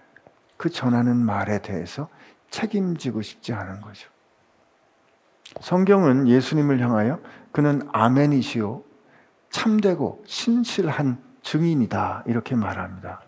그 0.57 0.71
전하는 0.71 1.17
말에 1.17 1.63
대해서 1.63 2.09
책임지고 2.51 3.23
싶지 3.23 3.53
않은 3.53 3.81
거죠. 3.81 4.11
성경은 5.61 6.27
예수님을 6.27 6.81
향하여 6.81 7.21
그는 7.53 7.89
아멘이시오 7.93 8.83
참되고 9.51 10.25
신실한 10.27 11.19
증인이다 11.43 12.25
이렇게 12.27 12.57
말합니다. 12.57 13.21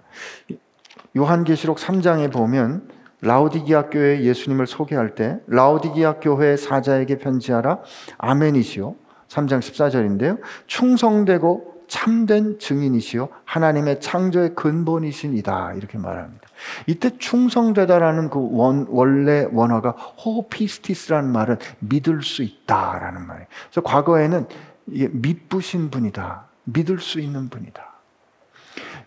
요한계시록 1.16 1.78
3장에 1.78 2.32
보면 2.32 2.90
라오디기아 3.20 3.90
교회 3.90 4.22
예수님을 4.22 4.66
소개할 4.66 5.14
때 5.14 5.38
라오디기아 5.46 6.14
교회 6.14 6.56
사자에게 6.56 7.18
편지하라 7.18 7.78
아멘이시오 8.18 8.96
3장 9.32 9.60
14절인데요. 9.60 10.38
충성되고 10.66 11.72
참된 11.88 12.58
증인이시요 12.58 13.28
하나님의 13.44 14.00
창조의 14.00 14.54
근본이신이다 14.54 15.74
이렇게 15.74 15.98
말합니다. 15.98 16.48
이때 16.86 17.16
충성되다라는 17.18 18.30
그 18.30 18.38
원, 18.52 18.86
원래 18.88 19.46
원어가 19.50 19.90
호피스티스라는 19.90 21.30
말은 21.30 21.58
믿을 21.80 22.22
수 22.22 22.42
있다라는 22.42 23.26
말이에요. 23.26 23.46
그래서 23.64 23.80
과거에는 23.82 24.46
이게 24.86 25.08
믿부신 25.12 25.90
분이다, 25.90 26.46
믿을 26.64 26.98
수 26.98 27.20
있는 27.20 27.48
분이다. 27.48 27.92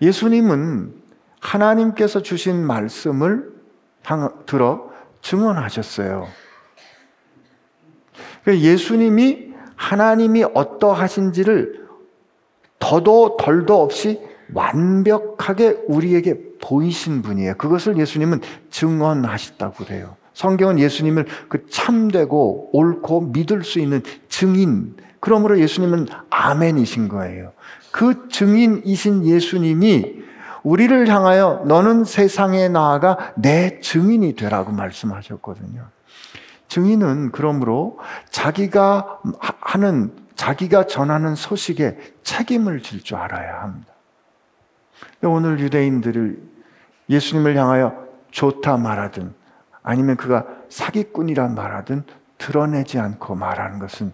예수님은 0.02 0.94
하나님께서 1.40 2.22
주신 2.22 2.66
말씀을 2.66 3.54
들어 4.46 4.92
증언하셨어요. 5.22 6.28
그러니까 8.44 8.66
예수님이 8.66 9.45
하나님이 9.76 10.46
어떠하신지를 10.54 11.86
더도 12.80 13.38
덜도 13.38 13.82
없이 13.82 14.22
완벽하게 14.54 15.84
우리에게 15.88 16.40
보이신 16.62 17.22
분이에요. 17.22 17.56
그것을 17.58 17.98
예수님은 17.98 18.42
증언하셨다고 18.70 19.86
그래요. 19.86 20.16
성경은 20.34 20.80
예수님을 20.80 21.26
그 21.48 21.66
참되고 21.70 22.72
옳고 22.74 23.22
믿을 23.22 23.64
수 23.64 23.80
있는 23.80 24.04
증인, 24.28 24.96
그러므로 25.20 25.60
예수님은 25.60 26.08
아멘이신 26.30 27.08
거예요. 27.08 27.54
그 27.92 28.28
증인이신 28.30 29.26
예수님이 29.26 30.26
우리를 30.64 31.08
향하여 31.08 31.64
너는 31.66 32.04
세상에 32.04 32.68
나아가 32.68 33.34
내 33.36 33.80
증인이 33.80 34.36
되라고 34.36 34.72
말씀하셨거든요. 34.72 35.84
증인은 36.68 37.32
그러므로 37.32 38.00
자기가 38.30 39.22
하는, 39.62 40.16
자기가 40.36 40.88
전하는 40.88 41.36
소식에 41.36 41.98
책임을 42.24 42.82
질 42.82 43.02
줄 43.04 43.18
알아야 43.18 43.62
합니다. 43.62 43.94
오늘 45.24 45.60
유대인들을 45.60 46.42
예수님을 47.10 47.56
향하여 47.56 48.06
좋다 48.32 48.78
말하든 48.78 49.34
아니면 49.84 50.18
그가 50.18 50.46
사기꾼이라 50.70 51.50
말하든 51.50 52.04
드러내지 52.38 53.00
않고 53.00 53.36
말하는 53.36 53.80
것은 53.80 54.14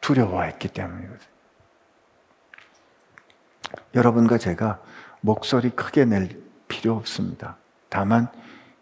두려워했기 0.00 0.68
때문이거든요. 0.68 1.18
여러분과 3.94 4.38
제가 4.38 4.80
목소리 5.20 5.70
크게 5.70 6.04
낼 6.04 6.40
필요 6.68 6.94
없습니다. 6.94 7.56
다만 7.88 8.28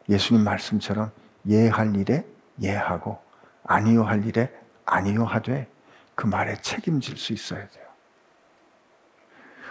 예수님 0.09 0.45
말씀처럼 0.45 1.11
예할 1.49 1.97
일에 1.97 2.27
예하고 2.61 3.19
아니요 3.65 4.05
할 4.05 4.25
일에 4.25 4.53
아니요 4.85 5.25
하되 5.25 5.69
그 6.15 6.27
말에 6.27 6.55
책임질 6.57 7.17
수 7.17 7.33
있어야 7.33 7.61
돼요. 7.69 7.85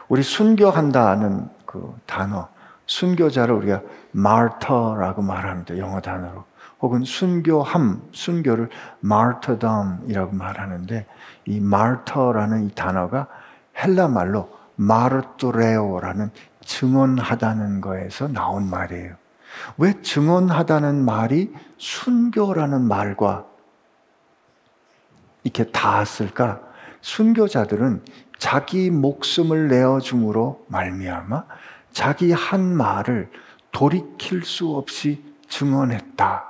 우리 0.09 0.21
순교한다는 0.21 1.49
그 1.65 1.95
단어, 2.05 2.49
순교자를 2.85 3.55
우리가 3.55 3.81
martyr라고 4.15 5.21
말합니다. 5.21 5.77
영어 5.77 6.01
단어로. 6.01 6.43
혹은 6.81 7.03
순교함, 7.05 8.09
순교를 8.11 8.69
martyrdom이라고 9.03 10.33
말하는데 10.33 11.07
이 11.45 11.57
martyr라는 11.57 12.65
이 12.65 12.75
단어가 12.75 13.27
헬라 13.77 14.09
말로 14.09 14.49
마르토레오라는 14.75 16.29
증언하다는 16.65 17.81
거에서 17.81 18.27
나온 18.27 18.69
말이에요. 18.69 19.15
왜 19.77 20.01
증언하다는 20.01 21.03
말이 21.03 21.53
순교라는 21.77 22.81
말과 22.81 23.45
이렇게 25.43 25.65
닿았을까? 25.71 26.61
순교자들은 27.01 28.03
자기 28.37 28.89
목숨을 28.89 29.67
내어 29.67 29.99
줌으로 29.99 30.65
말미암아 30.67 31.45
자기 31.91 32.31
한 32.31 32.75
말을 32.75 33.29
돌이킬 33.71 34.43
수 34.43 34.75
없이 34.75 35.23
증언했다. 35.47 36.45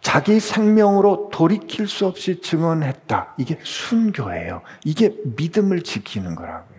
자기 0.00 0.38
생명으로 0.38 1.30
돌이킬 1.32 1.88
수 1.88 2.06
없이 2.06 2.40
증언했다. 2.40 3.34
이게 3.38 3.58
순교예요. 3.62 4.62
이게 4.84 5.14
믿음을 5.36 5.82
지키는 5.82 6.34
거라고요. 6.34 6.73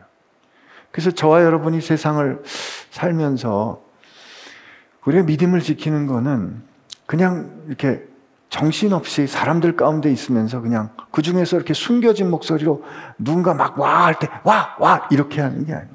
그래서 0.95 1.11
저와 1.11 1.43
여러분이 1.43 1.81
세상을 1.81 2.41
살면서 2.89 3.83
우리가 5.03 5.23
믿음을 5.23 5.59
지키는 5.59 6.07
거는 6.07 6.63
그냥 7.05 7.63
이렇게 7.67 8.01
정신없이 8.49 9.27
사람들 9.27 9.75
가운데 9.75 10.09
있으면서 10.09 10.61
그냥 10.61 10.91
그 11.11 11.21
중에서 11.21 11.57
이렇게 11.57 11.73
숨겨진 11.73 12.29
목소리로 12.29 12.85
누군가 13.17 13.53
막 13.53 13.77
와 13.77 14.05
할 14.05 14.19
때 14.19 14.29
와, 14.45 14.77
와! 14.79 15.05
이렇게 15.11 15.41
하는 15.41 15.65
게 15.65 15.73
아니고 15.73 15.93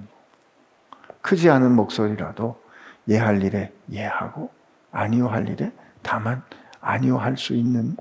크지 1.22 1.48
않은 1.48 1.74
목소리라도 1.74 2.60
예할 3.08 3.42
일에 3.42 3.72
예하고 3.90 4.50
아니요 4.92 5.28
할 5.28 5.48
일에 5.48 5.72
다만 6.02 6.42
아니요 6.82 7.16
할 7.16 7.38
수 7.38 7.54
있는 7.54 7.96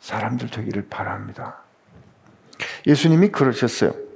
사람들 0.00 0.48
되기를 0.48 0.86
바랍니다. 0.88 1.56
예수님이 2.86 3.28
그러셨어요. 3.28 4.07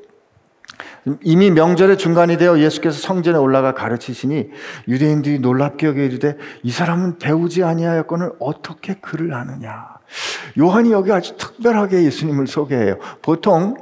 이미 1.22 1.50
명절의 1.50 1.98
중간이 1.98 2.36
되어 2.36 2.58
예수께서 2.58 2.98
성전에 3.00 3.36
올라가 3.38 3.74
가르치시니 3.74 4.50
유대인들이 4.88 5.40
놀랍게 5.40 5.88
여겨 5.88 6.00
이르되 6.00 6.36
이 6.62 6.70
사람은 6.70 7.18
배우지 7.18 7.64
아니하였거늘 7.64 8.32
어떻게 8.38 8.94
글을 8.94 9.34
아느냐. 9.34 9.86
요한이 10.58 10.92
여기 10.92 11.10
아주 11.10 11.36
특별하게 11.36 12.04
예수님을 12.04 12.46
소개해요. 12.46 12.98
보통 13.22 13.76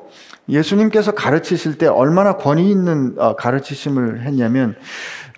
예수님께서 0.48 1.12
가르치실 1.12 1.78
때 1.78 1.86
얼마나 1.86 2.36
권위 2.36 2.70
있는 2.70 3.14
어, 3.18 3.36
가르치심을 3.36 4.22
했냐면 4.22 4.76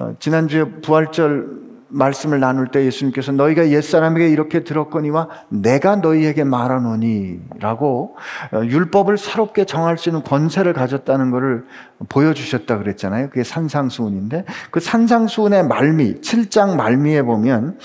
어, 0.00 0.14
지난주에 0.18 0.64
부활절 0.82 1.71
말씀을 1.92 2.40
나눌 2.40 2.68
때 2.68 2.84
예수님께서 2.84 3.32
너희가 3.32 3.68
옛사람에게 3.68 4.28
이렇게 4.28 4.64
들었거니와 4.64 5.28
내가 5.48 5.96
너희에게 5.96 6.44
말하노니라고 6.44 8.16
어, 8.52 8.64
율법을 8.64 9.18
새롭게 9.18 9.64
정할 9.64 9.98
수 9.98 10.08
있는 10.08 10.22
권세를 10.22 10.72
가졌다는 10.72 11.30
것을 11.30 11.64
보여주셨다 12.08 12.78
그랬잖아요. 12.78 13.28
그게 13.28 13.44
산상수훈인데 13.44 14.44
그 14.70 14.80
산상수훈의 14.80 15.66
말미 15.66 16.20
7장 16.20 16.76
말미에 16.76 17.22
보면 17.22 17.78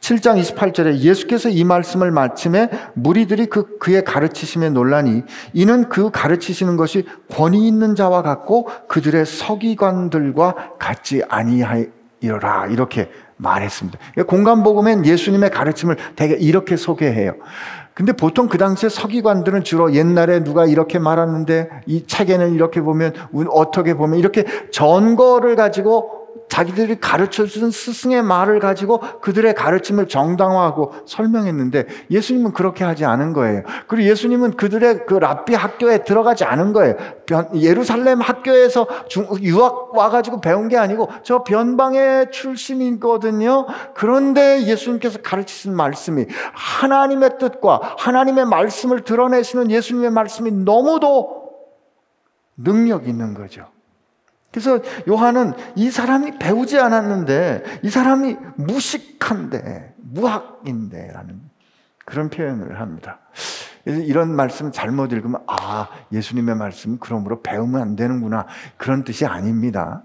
7장 0.00 0.38
28절에 0.38 0.98
예수께서 0.98 1.48
이 1.48 1.64
말씀을 1.64 2.10
마침에 2.10 2.68
무리들이 2.92 3.46
그 3.46 3.78
그의 3.78 4.04
가르치심에 4.04 4.68
논란이 4.68 5.22
이는 5.54 5.88
그 5.88 6.10
가르치시는 6.10 6.76
것이 6.76 7.06
권위 7.30 7.66
있는 7.66 7.94
자와 7.94 8.20
같고 8.20 8.68
그들의 8.86 9.24
서기관들과 9.24 10.72
같지 10.78 11.22
아니하리라 11.26 12.66
이렇게 12.68 13.08
말했습니다. 13.36 13.98
공간복음엔 14.26 15.06
예수님의 15.06 15.50
가르침을 15.50 15.96
되게 16.16 16.34
이렇게 16.34 16.76
소개해요. 16.76 17.34
근데 17.94 18.12
보통 18.12 18.48
그 18.48 18.58
당시에 18.58 18.88
서기관들은 18.88 19.62
주로 19.62 19.94
옛날에 19.94 20.42
누가 20.42 20.66
이렇게 20.66 20.98
말하는데 20.98 21.68
이 21.86 22.06
책에는 22.06 22.52
이렇게 22.54 22.80
보면 22.80 23.14
어떻게 23.50 23.94
보면 23.94 24.18
이렇게 24.18 24.44
전거를 24.72 25.54
가지고 25.54 26.23
자기들이 26.48 27.00
가르쳐 27.00 27.46
준 27.46 27.70
스승의 27.70 28.22
말을 28.22 28.60
가지고 28.60 29.00
그들의 29.20 29.54
가르침을 29.54 30.08
정당화하고 30.08 30.92
설명했는데 31.06 31.86
예수님은 32.10 32.52
그렇게 32.52 32.84
하지 32.84 33.04
않은 33.04 33.32
거예요. 33.32 33.62
그리고 33.88 34.08
예수님은 34.08 34.52
그들의 34.52 35.06
그 35.06 35.14
랍비 35.14 35.54
학교에 35.54 36.04
들어가지 36.04 36.44
않은 36.44 36.72
거예요. 36.72 36.94
예루살렘 37.54 38.20
학교에서 38.20 38.86
유학 39.42 39.96
와가지고 39.96 40.40
배운 40.40 40.68
게 40.68 40.76
아니고 40.76 41.08
저 41.22 41.42
변방의 41.42 42.30
출신이거든요. 42.30 43.66
그런데 43.94 44.62
예수님께서 44.64 45.22
가르치신 45.22 45.74
말씀이 45.74 46.26
하나님의 46.52 47.38
뜻과 47.38 47.96
하나님의 47.98 48.46
말씀을 48.46 49.00
드러내시는 49.02 49.70
예수님의 49.70 50.10
말씀이 50.10 50.50
너무도 50.52 51.44
능력 52.56 53.08
있는 53.08 53.34
거죠. 53.34 53.73
그래서 54.54 54.78
요한은 55.08 55.52
이 55.74 55.90
사람이 55.90 56.38
배우지 56.38 56.78
않았는데 56.78 57.80
이 57.82 57.90
사람이 57.90 58.36
무식한데 58.54 59.96
무학인데 59.96 61.10
라는 61.12 61.40
그런 62.04 62.30
표현을 62.30 62.78
합니다. 62.78 63.18
이런 63.84 64.30
말씀 64.30 64.70
잘못 64.70 65.12
읽으면 65.12 65.42
아 65.48 65.88
예수님의 66.12 66.54
말씀 66.54 66.98
그러므로 67.00 67.42
배우면 67.42 67.82
안 67.82 67.96
되는구나 67.96 68.46
그런 68.76 69.02
뜻이 69.02 69.26
아닙니다. 69.26 70.04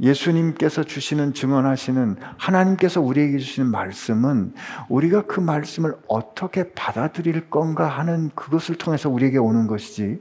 예수님께서 0.00 0.82
주시는 0.82 1.34
증언하시는 1.34 2.16
하나님께서 2.36 3.00
우리에게 3.00 3.38
주시는 3.38 3.70
말씀은 3.70 4.52
우리가 4.88 5.22
그 5.22 5.38
말씀을 5.40 5.94
어떻게 6.08 6.72
받아들일 6.72 7.48
건가 7.48 7.86
하는 7.86 8.30
그것을 8.34 8.74
통해서 8.74 9.08
우리에게 9.08 9.38
오는 9.38 9.66
것이지 9.66 10.20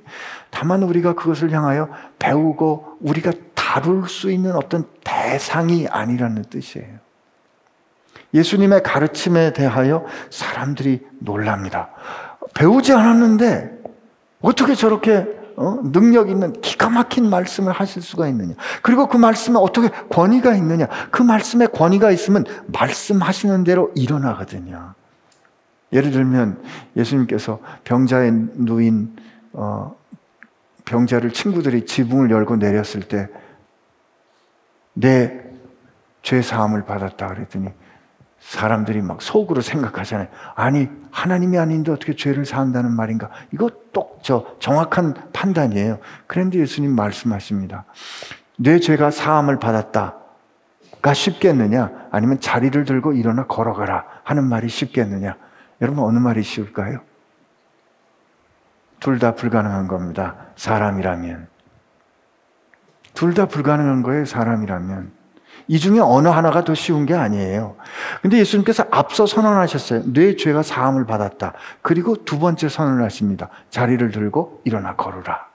다만 0.52 0.84
우리가 0.84 1.16
그것을 1.16 1.52
향하여 1.52 1.90
배우고 2.20 3.00
우리가 3.02 3.32
다룰 3.56 4.08
수 4.08 4.32
있는 4.32 4.56
어떤 4.56 4.86
대상이 5.04 5.88
아니라는 5.88 6.44
뜻이에요. 6.44 7.00
예수님의 8.36 8.84
가르침에 8.84 9.54
대하여 9.54 10.06
사람들이 10.30 11.06
놀랍니다. 11.20 11.90
배우지 12.54 12.94
않았는데 12.94 13.72
어떻게 14.42 14.76
저렇게 14.76 15.43
어? 15.56 15.80
능력 15.84 16.30
있는 16.30 16.54
기가 16.62 16.90
막힌 16.90 17.30
말씀을 17.30 17.72
하실 17.72 18.02
수가 18.02 18.28
있느냐. 18.30 18.54
그리고 18.82 19.08
그 19.08 19.18
말씀에 19.18 19.58
어떻게 19.58 19.90
권위가 20.10 20.56
있느냐. 20.56 20.88
그 21.12 21.22
말씀에 21.22 21.68
권위가 21.68 22.12
있으면 22.12 22.46
말씀하시는 22.68 23.64
대로 23.64 23.92
일어나거든요. 23.96 24.94
예를 25.92 26.12
들면 26.12 26.62
예수님께서 26.98 27.60
병자에 27.84 28.32
누인 28.56 29.16
어, 29.54 29.96
병자를 30.86 31.32
친구들이 31.32 31.86
지붕을 31.86 32.32
열고 32.32 32.58
내렸을 32.58 33.02
때 33.02 33.30
내 34.96 35.44
죄 36.24 36.42
사함을 36.42 36.86
받았다 36.86 37.28
그랬더니 37.28 37.68
사람들이 38.44 39.02
막 39.02 39.22
속으로 39.22 39.62
생각하잖아요. 39.62 40.28
아니, 40.56 40.90
하나님이 41.12 41.58
아닌데 41.58 41.92
어떻게 41.92 42.16
죄를 42.16 42.46
사한다는 42.46 42.92
말인가? 42.96 43.30
이거 43.52 43.70
똑저 43.94 44.46
정확한 44.60 45.32
판단이에요. 45.32 46.00
그런데 46.28 46.60
예수님 46.60 46.94
말씀하십니다. 46.96 47.86
내 48.60 48.80
죄가 48.80 49.12
사함을 49.12 49.60
받았다가 49.60 51.14
쉽겠느냐? 51.14 52.08
아니면 52.12 52.40
자리를 52.40 52.84
들고 52.86 53.14
일어나 53.14 53.48
걸어가라 53.48 54.06
하는 54.24 54.44
말이 54.44 54.68
쉽겠느냐? 54.68 55.36
여러분 55.82 56.04
어느 56.04 56.20
말이 56.20 56.44
쉬울까요? 56.44 57.00
둘 59.00 59.20
다 59.20 59.36
불가능한 59.36 59.88
겁니다. 59.88 60.36
사람이라면. 60.56 61.48
둘 63.14 63.34
다 63.34 63.48
불가능한 63.48 64.02
거예요, 64.04 64.26
사람이라면. 64.26 65.12
이 65.68 65.80
중에 65.80 66.00
어느 66.00 66.28
하나가 66.28 66.64
더 66.64 66.74
쉬운 66.74 67.06
게 67.06 67.14
아니에요. 67.14 67.76
근데 68.22 68.38
예수님께서 68.38 68.86
앞서 68.92 69.26
선언하셨어요. 69.26 70.14
내 70.14 70.36
죄가 70.36 70.64
사함을 70.64 71.06
받았다. 71.06 71.54
그리고 71.82 72.24
두 72.26 72.40
번째 72.40 72.70
선언하십니다. 72.70 73.50
자리를 73.70 74.12
들고 74.12 74.62
일어나 74.64 74.96
걸으라. 74.96 75.48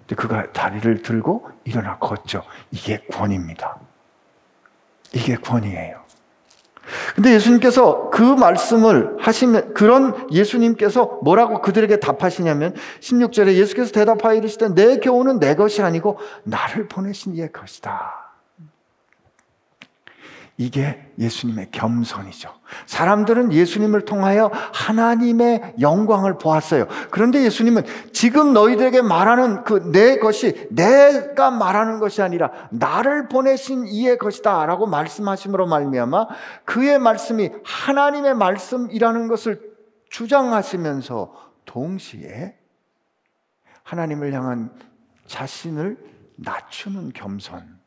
근데 0.00 0.14
그가 0.14 0.52
다리를 0.52 1.02
들고 1.02 1.48
일어나 1.64 1.98
걷죠. 1.98 2.42
이게 2.70 2.98
권입니다. 3.12 3.78
이게 5.12 5.36
권이에요. 5.36 6.02
근데 7.14 7.32
예수님께서 7.34 8.10
그 8.10 8.22
말씀을 8.22 9.16
하시면, 9.20 9.74
그런 9.74 10.28
예수님께서 10.32 11.20
뭐라고 11.22 11.60
그들에게 11.60 12.00
답하시냐면, 12.00 12.74
16절에 13.00 13.54
예수께서 13.54 13.92
대답하여 13.92 14.34
이르시되, 14.34 14.74
내 14.74 14.98
교훈은 14.98 15.38
내 15.38 15.54
것이 15.54 15.82
아니고, 15.82 16.18
나를 16.42 16.88
보내신 16.88 17.34
이의 17.34 17.52
것이다. 17.52 18.21
이게 20.58 21.00
예수님의 21.18 21.70
겸손이죠. 21.70 22.52
사람들은 22.86 23.52
예수님을 23.52 24.04
통하여 24.04 24.50
하나님의 24.72 25.74
영광을 25.80 26.38
보았어요. 26.38 26.86
그런데 27.10 27.42
예수님은 27.42 27.84
지금 28.12 28.52
너희들에게 28.52 29.02
말하는 29.02 29.64
그 29.64 29.92
내 29.92 30.18
것이 30.18 30.68
내가 30.70 31.50
말하는 31.50 31.98
것이 32.00 32.22
아니라 32.22 32.50
나를 32.70 33.28
보내신 33.28 33.86
이의 33.86 34.18
것이다라고 34.18 34.86
말씀하심으로 34.86 35.66
말미암아 35.66 36.28
그의 36.64 36.98
말씀이 36.98 37.50
하나님의 37.64 38.34
말씀이라는 38.34 39.28
것을 39.28 39.60
주장하시면서 40.10 41.52
동시에 41.64 42.56
하나님을 43.82 44.32
향한 44.32 44.70
자신을 45.26 45.98
낮추는 46.36 47.12
겸손. 47.12 47.81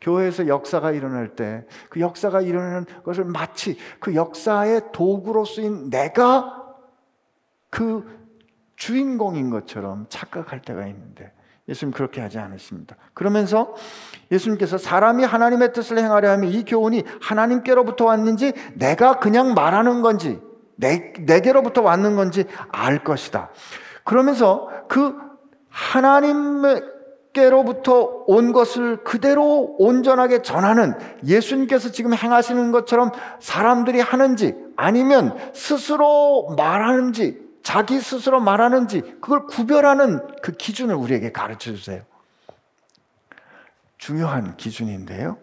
교회에서 0.00 0.48
역사가 0.48 0.92
일어날 0.92 1.34
때 1.34 1.64
그 1.88 2.00
역사가 2.00 2.40
일어나는 2.40 2.86
것을 3.04 3.24
마치 3.24 3.76
그 4.00 4.14
역사의 4.14 4.92
도구로 4.92 5.44
쓰인 5.44 5.90
내가 5.90 6.64
그 7.70 8.04
주인공인 8.76 9.50
것처럼 9.50 10.06
착각할 10.08 10.62
때가 10.62 10.86
있는데 10.88 11.32
예수님 11.68 11.92
그렇게 11.92 12.20
하지 12.20 12.38
않으십니다. 12.38 12.96
그러면서 13.14 13.74
예수님께서 14.30 14.76
사람이 14.76 15.24
하나님의 15.24 15.72
뜻을 15.72 15.98
행하려 15.98 16.30
하면 16.32 16.50
이 16.50 16.64
교훈이 16.64 17.04
하나님께로부터 17.22 18.04
왔는지 18.06 18.52
내가 18.74 19.18
그냥 19.18 19.54
말하는 19.54 20.02
건지 20.02 20.40
내, 20.76 21.12
내게로부터 21.20 21.80
왔는 21.82 22.16
건지 22.16 22.44
알 22.68 23.02
것이다. 23.04 23.50
그러면서 24.02 24.68
그 24.88 25.16
하나님의 25.70 26.82
하나님께로부터 27.34 28.24
온 28.26 28.52
것을 28.52 29.04
그대로 29.04 29.74
온전하게 29.78 30.42
전하는 30.42 30.94
예수님께서 31.24 31.90
지금 31.90 32.14
행하시는 32.14 32.72
것처럼 32.72 33.10
사람들이 33.40 34.00
하는지 34.00 34.54
아니면 34.76 35.36
스스로 35.52 36.54
말하는지 36.56 37.42
자기 37.62 37.98
스스로 38.00 38.40
말하는지 38.40 39.00
그걸 39.20 39.46
구별하는 39.46 40.20
그 40.42 40.52
기준을 40.52 40.94
우리에게 40.94 41.32
가르쳐 41.32 41.72
주세요. 41.72 42.02
중요한 43.98 44.56
기준인데요. 44.56 45.38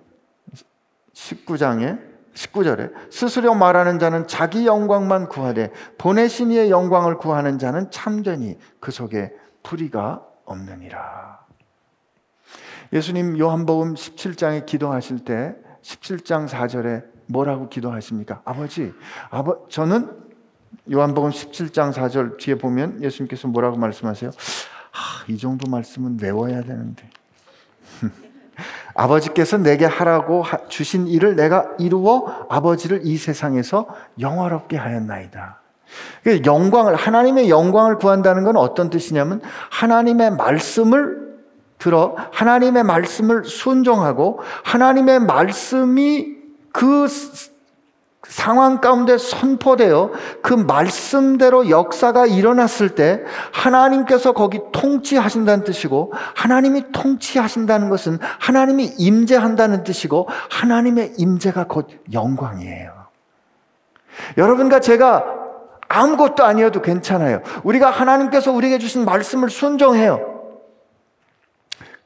19장에 1.13 2.11
19절에 2.33 2.93
스스로 3.11 3.53
말하는 3.53 3.99
자는 3.99 4.27
자기 4.27 4.65
영광만 4.65 5.27
구하되 5.27 5.71
보내신 5.97 6.51
이의 6.51 6.69
영광을 6.69 7.17
구하는 7.17 7.59
자는 7.59 7.91
참되니 7.91 8.57
그 8.79 8.91
속에 8.91 9.33
불의가 9.63 10.25
없느니라. 10.45 11.40
예수님 12.93 13.39
요한복음 13.39 13.93
17장에 13.93 14.65
기도하실 14.65 15.19
때 15.19 15.55
17장 15.81 16.47
4절에 16.47 17.05
뭐라고 17.27 17.69
기도하십니까? 17.69 18.41
아버지, 18.43 18.93
아버 19.29 19.65
저는 19.69 20.09
요한복음 20.91 21.31
17장 21.31 21.93
4절 21.93 22.37
뒤에 22.37 22.55
보면 22.55 23.01
예수님께서 23.01 23.47
뭐라고 23.47 23.77
말씀하세요? 23.77 24.31
아, 24.31 25.25
이 25.29 25.37
정도 25.37 25.69
말씀은 25.69 26.17
외워야 26.21 26.61
되는데. 26.61 27.09
아버지께서 28.93 29.57
내게 29.57 29.85
하라고 29.85 30.43
주신 30.67 31.07
일을 31.07 31.35
내가 31.37 31.69
이루어 31.79 32.45
아버지를 32.49 33.01
이 33.05 33.15
세상에서 33.17 33.87
영화롭게 34.19 34.75
하였나이다. 34.75 35.61
그 36.23 36.41
영광을 36.45 36.95
하나님의 36.95 37.49
영광을 37.49 37.97
구한다는 37.97 38.43
건 38.43 38.57
어떤 38.57 38.89
뜻이냐면 38.89 39.41
하나님의 39.69 40.31
말씀을 40.31 41.30
들어 41.82 42.15
하나님의 42.32 42.84
말씀을 42.84 43.43
순종하고 43.43 44.39
하나님의 44.63 45.19
말씀이 45.21 46.27
그 46.71 47.07
상황 48.23 48.79
가운데 48.79 49.17
선포되어 49.17 50.11
그 50.43 50.53
말씀대로 50.53 51.69
역사가 51.69 52.27
일어났을 52.27 52.89
때 52.89 53.23
하나님께서 53.51 54.32
거기 54.34 54.59
통치하신다는 54.71 55.65
뜻이고 55.65 56.13
하나님이 56.36 56.91
통치하신다는 56.91 57.89
것은 57.89 58.19
하나님이 58.39 58.93
임재한다는 58.99 59.84
뜻이고 59.84 60.29
하나님의 60.51 61.15
임재가 61.17 61.65
곧 61.65 61.89
영광이에요. 62.13 62.91
여러분과 64.38 64.82
제가 64.82 65.25
아무것도 65.89 66.45
아니어도 66.45 66.82
괜찮아요. 66.82 67.41
우리가 67.63 67.89
하나님께서 67.89 68.51
우리에게 68.51 68.77
주신 68.77 69.03
말씀을 69.03 69.49
순종해요. 69.49 70.40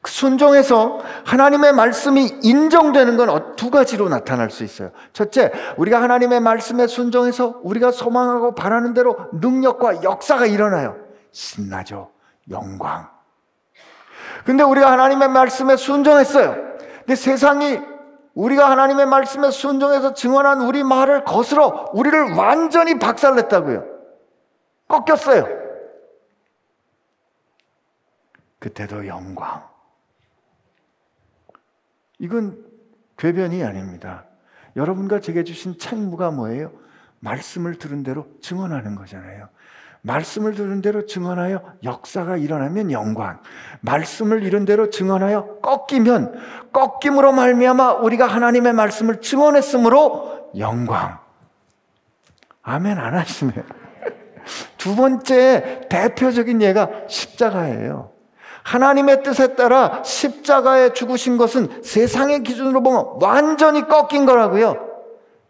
순종해서 0.04 1.00
하나님의 1.24 1.72
말씀이 1.72 2.38
인정되는 2.42 3.16
건 3.16 3.56
두 3.56 3.70
가지로 3.70 4.08
나타날 4.08 4.50
수 4.50 4.62
있어요. 4.64 4.90
첫째, 5.12 5.50
우리가 5.76 6.00
하나님의 6.00 6.40
말씀에 6.40 6.86
순종해서 6.86 7.60
우리가 7.62 7.90
소망하고 7.90 8.54
바라는 8.54 8.94
대로 8.94 9.16
능력과 9.32 10.02
역사가 10.02 10.46
일어나요. 10.46 10.96
신나죠. 11.32 12.10
영광. 12.50 13.10
근데 14.44 14.62
우리가 14.62 14.92
하나님의 14.92 15.28
말씀에 15.28 15.76
순종했어요. 15.76 16.54
근데 16.98 17.16
세상이 17.16 17.80
우리가 18.34 18.70
하나님의 18.70 19.06
말씀에 19.06 19.50
순종해서 19.50 20.14
증언한 20.14 20.60
우리 20.60 20.84
말을 20.84 21.24
거스러 21.24 21.86
우리를 21.92 22.34
완전히 22.34 22.98
박살냈다고요. 22.98 23.84
꺾였어요. 24.88 25.48
그때도 28.58 29.06
영광. 29.06 29.75
이건 32.18 32.64
궤변이 33.16 33.62
아닙니다. 33.62 34.24
여러분과 34.76 35.20
제게 35.20 35.44
주신 35.44 35.78
책무가 35.78 36.30
뭐예요? 36.30 36.70
말씀을 37.20 37.76
들은 37.76 38.02
대로 38.02 38.26
증언하는 38.40 38.94
거잖아요. 38.94 39.48
말씀을 40.02 40.54
들은 40.54 40.82
대로 40.82 41.04
증언하여 41.06 41.78
역사가 41.82 42.36
일어나면 42.36 42.92
영광. 42.92 43.40
말씀을 43.80 44.44
이룬 44.44 44.64
대로 44.64 44.88
증언하여 44.90 45.58
꺾이면 45.62 46.34
꺾임으로 46.72 47.32
말미암아 47.32 47.94
우리가 47.94 48.26
하나님의 48.26 48.72
말씀을 48.72 49.20
증언했으므로 49.20 50.52
영광. 50.58 51.18
아멘 52.62 52.98
안 52.98 53.16
하시면 53.16 53.66
두 54.78 54.94
번째 54.94 55.88
대표적인 55.88 56.62
예가 56.62 57.08
십자가예요. 57.08 58.12
하나님의 58.66 59.22
뜻에 59.22 59.54
따라 59.54 60.02
십자가에 60.04 60.92
죽으신 60.92 61.36
것은 61.36 61.82
세상의 61.84 62.42
기준으로 62.42 62.82
보면 62.82 63.04
완전히 63.20 63.86
꺾인 63.86 64.26
거라고요. 64.26 64.84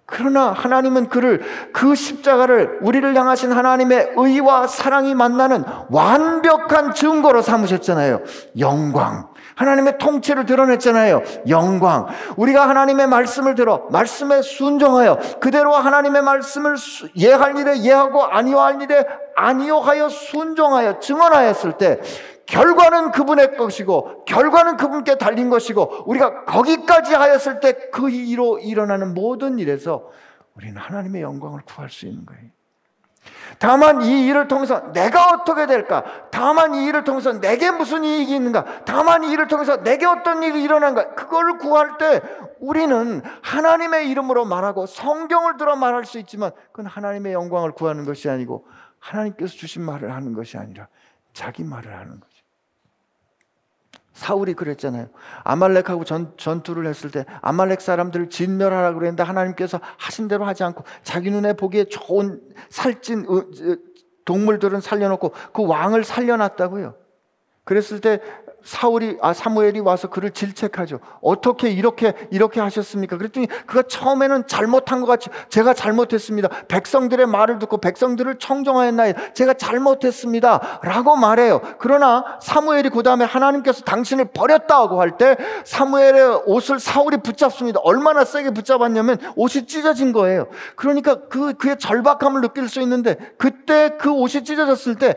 그러나 0.04 0.52
하나님은 0.52 1.08
그를 1.08 1.42
그 1.72 1.94
십자가를 1.94 2.78
우리를 2.82 3.16
향하신 3.16 3.50
하나님의 3.52 4.12
의와 4.16 4.66
사랑이 4.68 5.14
만나는 5.14 5.64
완벽한 5.90 6.94
증거로 6.94 7.42
삼으셨잖아요. 7.42 8.20
영광. 8.58 9.28
하나님의 9.56 9.96
통치를 9.98 10.44
드러냈잖아요. 10.44 11.22
영광. 11.48 12.06
우리가 12.36 12.68
하나님의 12.68 13.08
말씀을 13.08 13.54
들어 13.54 13.86
말씀에 13.90 14.42
순종하여 14.42 15.18
그대로 15.40 15.74
하나님의 15.74 16.22
말씀을 16.22 16.76
예할 17.16 17.56
일에 17.56 17.80
예하고 17.80 18.24
아니할 18.24 18.82
일에 18.82 19.06
아니요하여 19.34 20.10
순종하여 20.10 21.00
증언하였을 21.00 21.78
때 21.78 22.00
결과는 22.46 23.10
그분의 23.10 23.56
것이고 23.56 24.24
결과는 24.24 24.76
그분께 24.76 25.18
달린 25.18 25.50
것이고 25.50 26.04
우리가 26.06 26.44
거기까지 26.44 27.14
하였을 27.14 27.60
때 27.60 27.90
그 27.90 28.10
이로 28.10 28.58
일어나는 28.58 29.14
모든 29.14 29.58
일에서 29.58 30.10
우리는 30.54 30.76
하나님의 30.76 31.22
영광을 31.22 31.60
구할 31.62 31.90
수 31.90 32.06
있는 32.06 32.24
거예요. 32.26 32.50
다만 33.58 34.02
이 34.02 34.26
일을 34.26 34.48
통해서 34.48 34.92
내가 34.92 35.30
어떻게 35.30 35.66
될까? 35.66 36.04
다만 36.30 36.74
이 36.74 36.86
일을 36.86 37.04
통해서 37.04 37.40
내게 37.40 37.70
무슨 37.70 38.04
이익이 38.04 38.34
있는가? 38.34 38.84
다만 38.84 39.24
이 39.24 39.32
일을 39.32 39.48
통해서 39.48 39.82
내게 39.82 40.06
어떤 40.06 40.42
일이 40.42 40.62
일어난가? 40.62 41.14
그걸 41.14 41.58
구할 41.58 41.98
때 41.98 42.20
우리는 42.60 43.22
하나님의 43.42 44.08
이름으로 44.10 44.44
말하고 44.44 44.86
성경을 44.86 45.56
들어 45.56 45.74
말할 45.74 46.04
수 46.04 46.18
있지만 46.18 46.52
그건 46.72 46.86
하나님의 46.86 47.32
영광을 47.32 47.72
구하는 47.72 48.04
것이 48.04 48.28
아니고 48.28 48.66
하나님께서 48.98 49.54
주신 49.54 49.82
말을 49.82 50.14
하는 50.14 50.32
것이 50.32 50.58
아니라 50.58 50.88
자기 51.32 51.64
말을 51.64 51.92
하는 51.94 52.20
거죠. 52.20 52.35
사울이 54.16 54.54
그랬잖아요. 54.54 55.08
아말렉하고 55.44 56.04
전, 56.04 56.32
전투를 56.38 56.86
했을 56.86 57.10
때 57.10 57.26
아말렉 57.42 57.82
사람들을 57.82 58.30
진멸하라고 58.30 58.98
그랬는데 58.98 59.22
하나님께서 59.22 59.78
하신 59.98 60.26
대로 60.26 60.46
하지 60.46 60.64
않고 60.64 60.84
자기 61.02 61.30
눈에 61.30 61.52
보기에 61.52 61.84
좋은 61.84 62.40
살찐 62.70 63.26
동물들은 64.24 64.80
살려놓고 64.80 65.32
그 65.52 65.66
왕을 65.66 66.02
살려놨다고요. 66.02 66.94
그랬을 67.64 68.00
때 68.00 68.22
사울이 68.66 69.16
아 69.22 69.32
사무엘이 69.32 69.78
와서 69.78 70.08
그를 70.08 70.32
질책하죠. 70.32 70.98
어떻게 71.22 71.70
이렇게 71.70 72.14
이렇게 72.30 72.60
하셨습니까? 72.60 73.16
그랬더니 73.16 73.46
그가 73.66 73.84
처음에는 73.84 74.48
잘못한 74.48 75.00
것 75.00 75.06
같이 75.06 75.30
제가 75.48 75.72
잘못했습니다. 75.72 76.48
백성들의 76.66 77.26
말을 77.26 77.60
듣고 77.60 77.78
백성들을 77.78 78.40
청정하였나요? 78.40 79.12
제가 79.34 79.54
잘못했습니다라고 79.54 81.16
말해요. 81.16 81.60
그러나 81.78 82.24
사무엘이 82.42 82.90
그 82.90 83.02
다음에 83.02 83.24
하나님께서 83.24 83.82
당신을 83.84 84.26
버렸다고 84.34 85.00
할 85.00 85.16
때 85.16 85.36
사무엘의 85.64 86.42
옷을 86.46 86.78
사울이 86.80 87.18
붙잡습니다. 87.18 87.80
얼마나 87.84 88.24
세게 88.24 88.50
붙잡았냐면 88.50 89.18
옷이 89.36 89.66
찢어진 89.66 90.12
거예요. 90.12 90.48
그러니까 90.74 91.20
그 91.28 91.54
그의 91.54 91.78
절박함을 91.78 92.40
느낄 92.40 92.68
수 92.68 92.80
있는데 92.82 93.16
그때 93.38 93.96
그 93.98 94.10
옷이 94.10 94.42
찢어졌을 94.44 94.96
때 94.96 95.14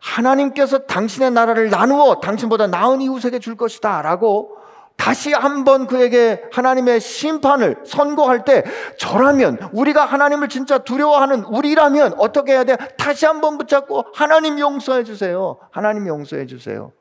하나님께서 0.00 0.78
당신의 0.86 1.30
나라를 1.30 1.70
나누어 1.70 2.20
당신보다 2.20 2.66
나은 2.66 3.00
이웃에게 3.00 3.38
줄 3.38 3.56
것이다 3.56 4.02
라고 4.02 4.56
다시 4.96 5.32
한번 5.32 5.86
그에게 5.86 6.42
하나님의 6.52 7.00
심판을 7.00 7.76
선고할 7.86 8.44
때 8.44 8.64
저라면 8.98 9.70
우리가 9.72 10.04
하나님을 10.04 10.48
진짜 10.50 10.78
두려워하는 10.78 11.44
우리라면 11.44 12.14
어떻게 12.18 12.52
해야 12.52 12.64
돼? 12.64 12.76
다시 12.98 13.24
한번 13.24 13.56
붙잡고 13.56 14.04
하나님 14.12 14.58
용서해 14.58 15.04
주세요. 15.04 15.58
하나님 15.70 16.06
용서해 16.06 16.44
주세요. 16.44 16.92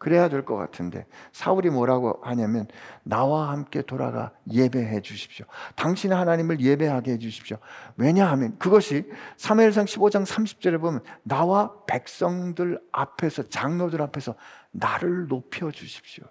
그래야 0.00 0.30
될 0.30 0.46
것 0.46 0.56
같은데 0.56 1.06
사울이 1.30 1.68
뭐라고 1.68 2.20
하냐면 2.22 2.66
나와 3.02 3.50
함께 3.50 3.82
돌아가 3.82 4.32
예배해 4.50 5.02
주십시오. 5.02 5.44
당신의 5.76 6.16
하나님을 6.16 6.58
예배하게 6.58 7.12
해 7.12 7.18
주십시오. 7.18 7.58
왜냐하면 7.98 8.56
그것이 8.58 9.12
사무엘상 9.36 9.84
15장 9.84 10.24
30절에 10.24 10.80
보면 10.80 11.04
나와 11.22 11.74
백성들 11.86 12.80
앞에서 12.92 13.50
장로들 13.50 14.00
앞에서 14.00 14.36
나를 14.70 15.28
높여 15.28 15.70
주십시오. 15.70 16.24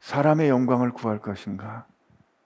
사람의 0.00 0.48
영광을 0.48 0.90
구할 0.90 1.20
것인가? 1.20 1.86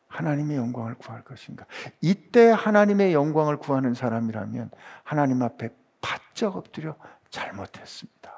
하나님의 0.08 0.58
영광을 0.58 0.94
구할 0.96 1.24
것인가? 1.24 1.64
이때 2.02 2.50
하나님의 2.50 3.14
영광을 3.14 3.56
구하는 3.56 3.94
사람이라면 3.94 4.70
하나님 5.04 5.40
앞에 5.42 5.70
바짝 6.02 6.56
엎드려 6.56 6.96
잘못했습니다. 7.33 8.33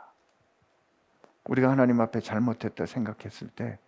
우리가 1.44 1.70
하나님 1.70 2.00
앞에 2.00 2.20
잘못했다 2.20 2.86
생각했을 2.86 3.48
때 3.48 3.78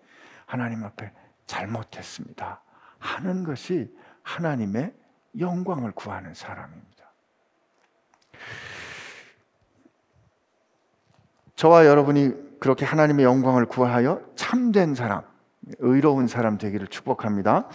하나님 0.45 0.85
앞에 0.85 1.11
잘못했습니다. 1.47 2.61
하는 2.99 3.45
것이 3.45 3.97
하나님의 4.23 4.93
영광을 5.39 5.93
구하는 5.93 6.35
사람입니다. 6.35 7.07
저와 11.55 11.87
여러분이 11.87 12.59
그렇게 12.59 12.85
하나님의 12.85 13.25
영광을 13.25 13.65
구하여 13.67 14.21
참된 14.35 14.95
사람, 14.95 15.23
의로운 15.79 16.27
사람 16.27 16.59
되기를 16.59 16.89
축복합니다. 16.89 17.69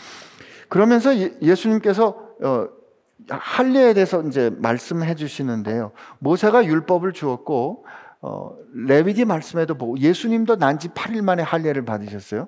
그러면서 0.69 1.15
예수님께서 1.41 2.09
어, 2.43 2.80
할례에 3.29 3.93
대해서 3.93 4.21
이제 4.23 4.51
말씀해 4.57 5.15
주시는데요. 5.15 5.91
모세가 6.19 6.65
율법을 6.65 7.13
주었고 7.13 7.85
어, 8.21 8.55
레위기 8.73 9.25
말씀에도 9.25 9.75
보고 9.75 9.97
예수님도 9.97 10.57
난지 10.57 10.89
8일 10.89 11.21
만에 11.23 11.41
할례를 11.43 11.85
받으셨어요. 11.85 12.47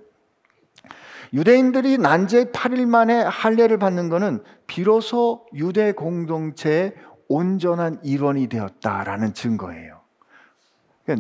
유대인들이 1.34 1.97
난지 1.97 2.45
8일 2.45 2.86
만에 2.86 3.21
할례를 3.24 3.80
받는 3.80 4.09
것은 4.09 4.43
비로소 4.67 5.45
유대 5.55 5.91
공동체의 5.91 6.93
온전한 7.28 7.99
일원이 8.03 8.47
되었다라는 8.47 9.34
증거예요. 9.34 10.01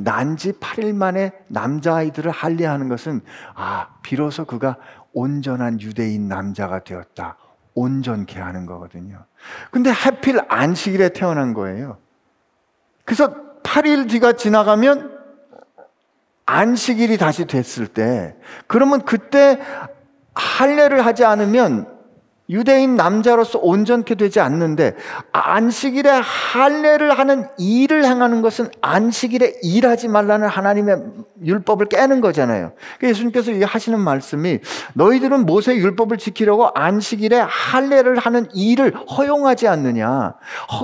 난지 0.03 0.53
8일 0.53 0.93
만에 0.93 1.31
남자아이들을 1.47 2.29
할례하는 2.31 2.89
것은 2.89 3.21
아, 3.55 3.95
비로소 4.03 4.45
그가 4.45 4.77
온전한 5.13 5.81
유대인 5.81 6.27
남자가 6.27 6.83
되었다. 6.83 7.37
온전케 7.75 8.39
하는 8.39 8.65
거거든요. 8.65 9.25
근데 9.71 9.89
하필 9.89 10.39
안식일에 10.47 11.09
태어난 11.09 11.53
거예요. 11.53 11.97
그래서 13.05 13.35
8일 13.63 14.09
뒤가 14.09 14.33
지나가면 14.33 15.11
안식일이 16.45 17.17
다시 17.17 17.45
됐을 17.45 17.87
때 17.87 18.35
그러면 18.67 19.03
그때 19.03 19.59
할례를 20.33 21.05
하지 21.05 21.25
않으면 21.25 21.92
유대인 22.53 22.95
남자로서 22.95 23.59
온전케 23.59 24.15
되지 24.15 24.39
않는데 24.39 24.95
안식일에 25.31 26.09
할례를 26.09 27.17
하는 27.17 27.47
일을 27.57 28.05
행하는 28.05 28.43
것은 28.43 28.69
안식일에 28.79 29.55
일하지 29.63 30.07
말라는 30.07 30.47
하나님의 30.47 30.97
율법을 31.43 31.87
깨는 31.87 32.21
거잖아요. 32.21 32.73
예수님께서 33.01 33.51
하시는 33.65 33.99
말씀이 33.99 34.59
너희들은 34.93 35.47
모세 35.47 35.75
율법을 35.75 36.17
지키려고 36.19 36.69
안식일에 36.75 37.39
할례를 37.39 38.19
하는 38.19 38.47
일을 38.53 38.95
허용하지 38.95 39.67
않느냐. 39.67 40.35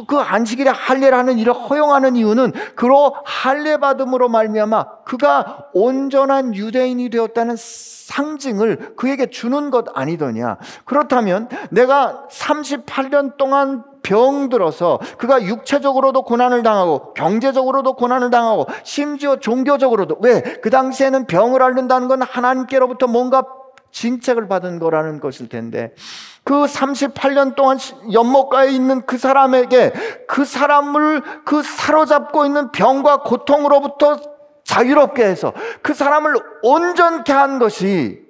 그 0.07 0.17
안식일에 0.17 0.71
할례를 0.71 1.17
하는 1.17 1.37
일을 1.37 1.53
허용하는 1.53 2.15
이유는 2.15 2.51
그로 2.75 3.15
할례 3.23 3.77
받음으로 3.77 4.27
말미암아 4.27 5.03
그가 5.05 5.65
온전한 5.73 6.55
유대인이 6.55 7.09
되었다는 7.11 7.55
상징을 8.09 8.95
그에게 8.95 9.27
주는 9.29 9.69
것 9.69 9.85
아니더냐. 9.93 10.57
그렇다면 10.85 11.47
내가 11.69 12.25
38년 12.31 13.37
동안 13.37 13.83
병들어서 14.01 14.99
그가 15.17 15.43
육체적으로도 15.43 16.23
고난을 16.23 16.63
당하고 16.63 17.13
경제적으로도 17.13 17.93
고난을 17.93 18.31
당하고 18.31 18.65
심지어 18.83 19.35
종교적으로도 19.35 20.17
왜? 20.21 20.41
그 20.41 20.69
당시에는 20.71 21.27
병을 21.27 21.61
앓는다는 21.61 22.07
건 22.07 22.21
하나님께로부터 22.23 23.07
뭔가 23.07 23.43
진책을 23.91 24.47
받은 24.47 24.79
거라는 24.79 25.19
것일 25.19 25.49
텐데 25.49 25.93
그 26.43 26.53
38년 26.65 27.55
동안 27.55 27.77
연못가에 28.11 28.69
있는 28.71 29.05
그 29.05 29.17
사람에게 29.17 29.93
그 30.27 30.45
사람을 30.45 31.43
그 31.45 31.61
사로잡고 31.61 32.45
있는 32.45 32.71
병과 32.71 33.23
고통으로부터 33.23 34.38
자유롭게 34.69 35.25
해서 35.25 35.51
그 35.81 35.95
사람을 35.95 36.35
온전케 36.61 37.33
한 37.33 37.57
것이 37.57 38.23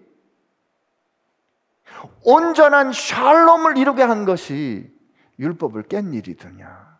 온전한 2.23 2.93
샬롬을 2.93 3.77
이루게 3.77 4.03
한 4.03 4.23
것이 4.23 4.89
율법을 5.37 5.83
깬 5.83 6.13
일이더냐? 6.13 6.99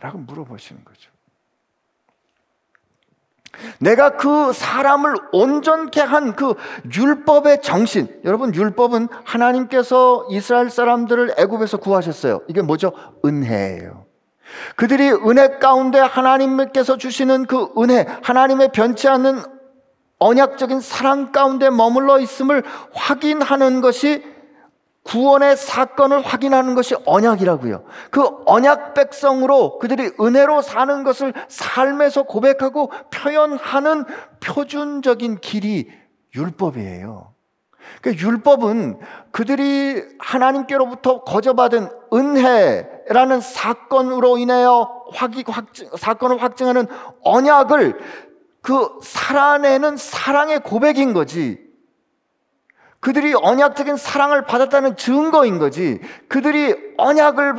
라고 0.00 0.18
물어보시는 0.18 0.84
거죠. 0.84 1.10
내가 3.78 4.16
그 4.16 4.52
사람을 4.52 5.14
온전케 5.32 6.00
한 6.00 6.36
그 6.36 6.54
율법의 6.94 7.62
정신. 7.62 8.20
여러분 8.24 8.54
율법은 8.54 9.08
하나님께서 9.24 10.26
이스라엘 10.30 10.68
사람들을 10.68 11.36
애굽에서 11.38 11.78
구하셨어요. 11.78 12.42
이게 12.48 12.60
뭐죠? 12.60 12.92
은혜예요. 13.24 14.09
그들이 14.76 15.10
은혜 15.10 15.58
가운데 15.58 15.98
하나님께서 15.98 16.96
주시는 16.96 17.46
그 17.46 17.68
은혜, 17.78 18.06
하나님의 18.22 18.70
변치 18.72 19.08
않는 19.08 19.42
언약적인 20.18 20.80
사랑 20.80 21.32
가운데 21.32 21.70
머물러 21.70 22.20
있음을 22.20 22.62
확인하는 22.92 23.80
것이 23.80 24.22
구원의 25.02 25.56
사건을 25.56 26.20
확인하는 26.20 26.74
것이 26.74 26.94
언약이라고요. 27.06 27.84
그 28.10 28.22
언약 28.44 28.94
백성으로 28.94 29.78
그들이 29.78 30.12
은혜로 30.20 30.60
사는 30.62 31.02
것을 31.04 31.32
삶에서 31.48 32.24
고백하고 32.24 32.92
표현하는 33.10 34.04
표준적인 34.40 35.40
길이 35.40 35.90
율법이에요. 36.34 37.34
그 38.02 38.14
율법은 38.14 39.00
그들이 39.32 40.02
하나님께로부터 40.18 41.24
거저받은 41.24 41.88
은혜 42.12 42.88
라는 43.10 43.40
사건으로 43.40 44.38
인하여 44.38 45.04
확이 45.12 45.42
확증, 45.46 45.88
사건을 45.96 46.40
확증하는 46.40 46.86
언약을 47.24 47.98
그 48.62 49.00
살아내는 49.02 49.96
사랑의 49.96 50.60
고백인 50.60 51.12
거지. 51.12 51.58
그들이 53.00 53.34
언약적인 53.34 53.96
사랑을 53.96 54.44
받았다는 54.44 54.96
증거인 54.96 55.58
거지. 55.58 56.00
그들이 56.28 56.94
언약을 56.98 57.56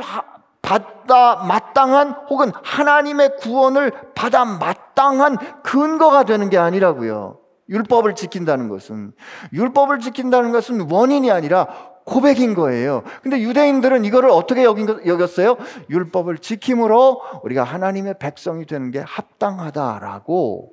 받다 0.62 1.44
마땅한 1.44 2.12
혹은 2.30 2.50
하나님의 2.62 3.36
구원을 3.36 3.92
받아 4.14 4.46
마땅한 4.46 5.62
근거가 5.62 6.24
되는 6.24 6.48
게 6.48 6.56
아니라고요. 6.56 7.38
율법을 7.68 8.14
지킨다는 8.14 8.70
것은 8.70 9.12
율법을 9.52 9.98
지킨다는 9.98 10.50
것은 10.50 10.90
원인이 10.90 11.30
아니라 11.30 11.91
고백인 12.04 12.54
거예요. 12.54 13.02
근데 13.22 13.40
유대인들은 13.40 14.04
이거를 14.04 14.30
어떻게 14.30 14.64
여겼어요? 14.64 15.56
율법을 15.90 16.38
지킴으로 16.38 17.22
우리가 17.44 17.64
하나님의 17.64 18.18
백성이 18.18 18.66
되는 18.66 18.90
게 18.90 19.00
합당하다라고 19.00 20.72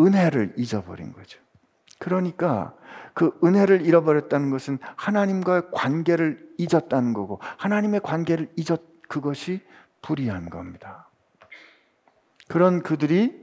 은혜를 0.00 0.54
잊어버린 0.56 1.12
거죠. 1.12 1.40
그러니까 1.98 2.74
그 3.14 3.38
은혜를 3.44 3.82
잃어버렸다는 3.86 4.50
것은 4.50 4.78
하나님과의 4.96 5.62
관계를 5.72 6.48
잊었다는 6.58 7.12
거고 7.12 7.40
하나님의 7.58 8.00
관계를 8.00 8.50
잊었 8.56 8.80
그것이 9.08 9.60
불의한 10.00 10.48
겁니다. 10.48 11.08
그런 12.48 12.82
그들이 12.82 13.42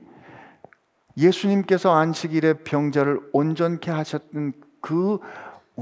예수님께서 1.17 1.93
안식일에 1.93 2.63
병자를 2.63 3.19
온전케 3.33 3.91
하셨던 3.91 4.53
그 4.81 5.19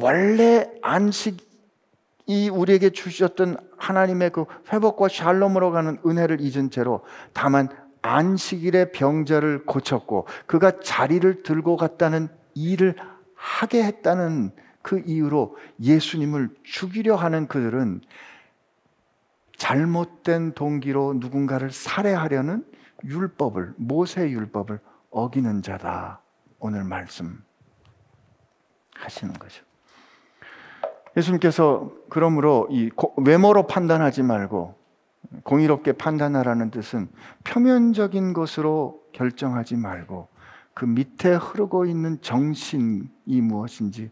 원래 0.01 0.69
안식이 0.81 2.49
우리에게 2.51 2.91
주셨던 2.91 3.57
하나님의 3.77 4.31
그 4.31 4.45
회복과 4.71 5.07
샬롬으로 5.07 5.71
가는 5.71 5.97
은혜를 6.05 6.41
잊은 6.41 6.69
채로 6.69 7.03
다만 7.33 7.69
안식일에 8.01 8.91
병자를 8.91 9.65
고쳤고 9.65 10.27
그가 10.45 10.79
자리를 10.79 11.43
들고 11.43 11.77
갔다는 11.77 12.29
일을 12.53 12.95
하게 13.35 13.83
했다는 13.83 14.51
그 14.81 15.01
이유로 15.05 15.57
예수님을 15.81 16.49
죽이려 16.63 17.15
하는 17.15 17.47
그들은 17.47 18.01
잘못된 19.57 20.53
동기로 20.53 21.15
누군가를 21.17 21.71
살해하려는 21.71 22.63
율법을 23.03 23.73
모세 23.77 24.29
율법을 24.29 24.79
어기는 25.09 25.61
자다. 25.61 26.21
오늘 26.59 26.83
말씀 26.83 27.43
하시는 28.95 29.33
거죠. 29.33 29.65
예수님께서 31.17 31.91
그러므로 32.09 32.67
이 32.69 32.91
외모로 33.17 33.67
판단하지 33.67 34.23
말고 34.23 34.75
공의롭게 35.43 35.93
판단하라는 35.93 36.71
뜻은 36.71 37.09
표면적인 37.43 38.33
것으로 38.33 39.01
결정하지 39.13 39.75
말고 39.75 40.27
그 40.73 40.85
밑에 40.85 41.33
흐르고 41.33 41.85
있는 41.85 42.21
정신이 42.21 43.41
무엇인지 43.41 44.11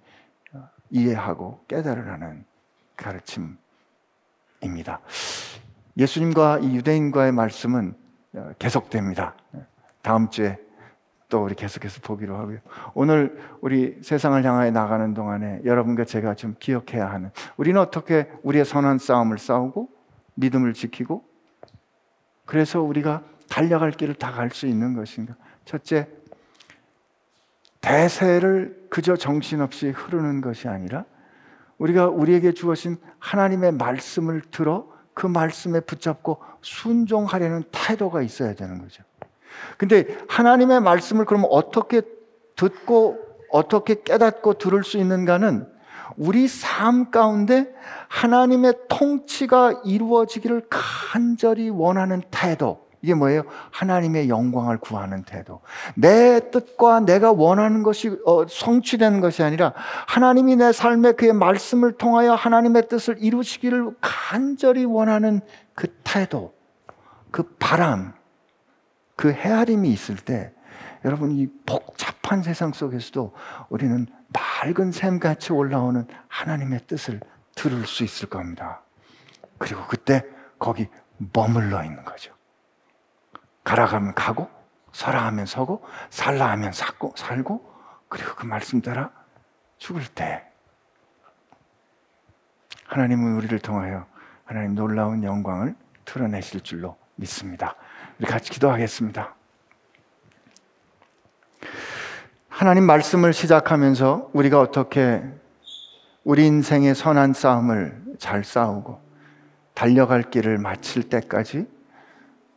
이해하고 0.90 1.64
깨달으라는 1.68 2.44
가르침입니다. 2.98 3.60
예수님과 5.98 6.60
이 6.60 6.76
유대인과의 6.76 7.32
말씀은 7.32 7.94
계속됩니다. 8.58 9.36
다음 10.02 10.30
주에 10.30 10.58
또 11.36 11.44
우리 11.44 11.54
계속해서 11.54 12.00
보기로 12.00 12.38
하고요. 12.38 12.60
오늘 12.94 13.38
우리 13.60 13.98
세상을 14.02 14.42
향하여 14.46 14.72
나가는 14.72 15.14
동안에 15.14 15.64
여러분과 15.66 16.06
제가 16.06 16.34
좀 16.34 16.56
기억해야 16.58 17.12
하는 17.12 17.30
우리는 17.58 17.82
어떻게 17.82 18.32
우리의 18.44 18.64
선한 18.64 19.00
싸움을 19.00 19.38
싸우고 19.38 19.90
믿음을 20.36 20.72
지키고 20.74 21.26
그래서 22.46 22.82
우리가 22.82 23.22
달려갈 23.50 23.92
길을 23.92 24.14
다 24.16 24.32
갈 24.32 24.50
수 24.50 24.66
있는 24.66 24.94
것인가? 24.94 25.36
첫째, 25.66 26.08
대세를 27.82 28.88
그저 28.90 29.18
정신없이 29.18 29.90
흐르는 29.90 30.40
것이 30.40 30.70
아니라 30.70 31.04
우리가 31.80 32.08
우리에게 32.08 32.54
주어진 32.54 32.96
하나님의 33.20 33.74
말씀을 33.74 34.40
들어 34.52 34.88
그 35.14 35.28
말씀에 35.28 35.82
붙잡고 35.82 36.38
순종하려는 36.62 37.64
태도가 37.74 38.22
있어야 38.22 38.54
되는 38.56 38.80
거죠. 38.80 39.04
근데 39.78 40.18
하나님의 40.28 40.82
말씀을 40.82 41.26
그러면 41.26 41.50
어떻게 41.52 42.02
듣고 42.56 43.20
어떻게 43.52 44.02
깨닫고 44.04 44.56
들을 44.56 44.84
수 44.84 44.98
있는가는 44.98 45.68
우리 46.18 46.48
삶 46.48 47.12
가운데 47.12 47.74
하나님의 48.08 48.74
통치가 48.90 49.82
이루어지기를 49.84 50.64
간절히 50.70 51.70
원하는 51.70 52.22
태도, 52.32 52.86
이게 53.06 53.14
뭐예요? 53.14 53.44
하나님의 53.70 54.30
영광을 54.30 54.80
구하는 54.80 55.22
태도. 55.24 55.62
내 55.94 56.50
뜻과 56.50 57.02
내가 57.02 57.32
원하는 57.32 57.84
것이 57.84 58.18
어, 58.26 58.48
성취되는 58.48 59.22
것이 59.22 59.44
아니라 59.44 59.74
하나님이 60.08 60.56
내 60.56 60.72
삶에 60.72 61.12
그의 61.12 61.34
말씀을 61.34 61.94
통하여 61.94 62.34
하나님의 62.34 62.88
뜻을 62.88 63.18
이루시기를 63.20 63.92
간절히 64.02 64.86
원하는 64.86 65.42
그 65.76 65.88
태도, 66.04 66.54
그 67.30 67.44
바람, 67.60 68.15
그 69.16 69.32
헤아림이 69.32 69.90
있을 69.92 70.16
때 70.16 70.52
여러분 71.04 71.32
이 71.32 71.48
복잡한 71.66 72.44
세상 72.44 72.74
속에서도 72.74 73.34
우리는 73.70 74.08
맑은 74.28 74.92
샘같이 74.92 75.54
올라오는 75.54 76.08
하나님의 76.28 76.82
뜻을 76.88 77.20
들을 77.56 77.86
수 77.86 78.04
있을 78.04 78.30
겁니다. 78.30 78.82
그리고 79.58 79.86
그때 79.88 80.24
거기 80.60 80.88
머물러 81.18 81.84
있는 81.84 82.04
거죠. 82.04 82.34
가라 83.64 83.86
하면 83.86 84.14
가고 84.14 84.50
서라 84.92 85.26
하면 85.28 85.46
서고 85.46 85.84
살라 86.10 86.50
하면 86.52 86.72
살고 86.72 87.14
살고 87.18 87.74
그리고 88.08 88.36
그 88.36 88.46
말씀 88.46 88.82
따라 88.82 89.12
죽을 89.78 90.06
때 90.06 90.44
하나님은 92.86 93.36
우리를 93.36 93.60
통하여 93.60 94.06
하나님 94.46 94.76
놀라운 94.76 95.24
영광을 95.24 95.76
드러내실 96.06 96.62
줄로 96.62 96.98
믿습니다. 97.16 97.76
우리 98.18 98.28
같이 98.28 98.50
기도하겠습니다. 98.50 99.36
하나님 102.48 102.86
말씀을 102.86 103.34
시작하면서 103.34 104.30
우리가 104.32 104.62
어떻게 104.62 105.22
우리 106.24 106.46
인생의 106.46 106.96
선한 106.96 107.34
싸움을 107.34 108.02
잘 108.18 108.46
싸우고 108.46 109.02
달려갈 109.74 110.24
길을 110.24 110.58
마칠 110.58 111.10
때까지 111.10 111.68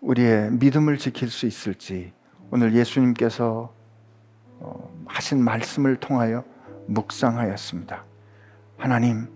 우리의 0.01 0.53
믿음을 0.53 0.97
지킬 0.97 1.29
수 1.29 1.47
있을지 1.47 2.13
오늘 2.53 2.75
예수님께서 2.75 3.75
어, 4.61 5.05
하신 5.07 5.43
말씀을 5.43 5.97
통하여 5.97 6.45
묵상하였습니다. 6.87 8.05
하나님, 8.77 9.29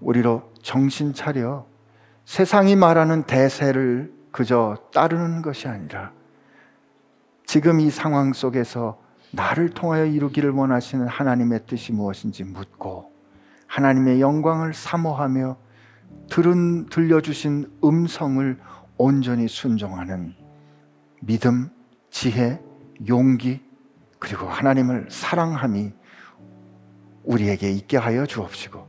우리로 0.00 0.50
정신 0.62 1.12
차려 1.12 1.66
세상이 2.24 2.76
말하는 2.76 3.24
대세를 3.24 4.15
그저 4.36 4.76
따르는 4.92 5.40
것이 5.40 5.66
아니라 5.66 6.12
지금 7.46 7.80
이 7.80 7.88
상황 7.88 8.34
속에서 8.34 9.00
나를 9.32 9.70
통하여 9.70 10.04
이루기를 10.04 10.50
원하시는 10.50 11.08
하나님의 11.08 11.60
뜻이 11.66 11.94
무엇인지 11.94 12.44
묻고 12.44 13.10
하나님의 13.66 14.20
영광을 14.20 14.74
사모하며 14.74 15.56
들은 16.28 16.84
들려주신 16.90 17.78
음성을 17.82 18.58
온전히 18.98 19.48
순종하는 19.48 20.34
믿음, 21.22 21.70
지혜, 22.10 22.62
용기, 23.08 23.62
그리고 24.18 24.48
하나님을 24.48 25.06
사랑함이 25.10 25.94
우리에게 27.24 27.70
있게 27.70 27.96
하여 27.96 28.26
주옵시고, 28.26 28.86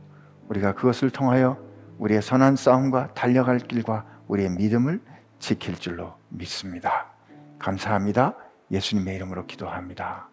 우리가 0.50 0.74
그것을 0.74 1.08
통하여 1.08 1.58
우리의 1.98 2.20
선한 2.20 2.56
싸움과 2.56 3.14
달려갈 3.14 3.58
길과 3.58 4.04
우리의 4.28 4.50
믿음을 4.50 5.00
지킬 5.38 5.76
줄로 5.78 6.14
믿습니다. 6.28 7.06
감사합니다. 7.58 8.34
예수님의 8.70 9.16
이름으로 9.16 9.46
기도합니다. 9.46 10.28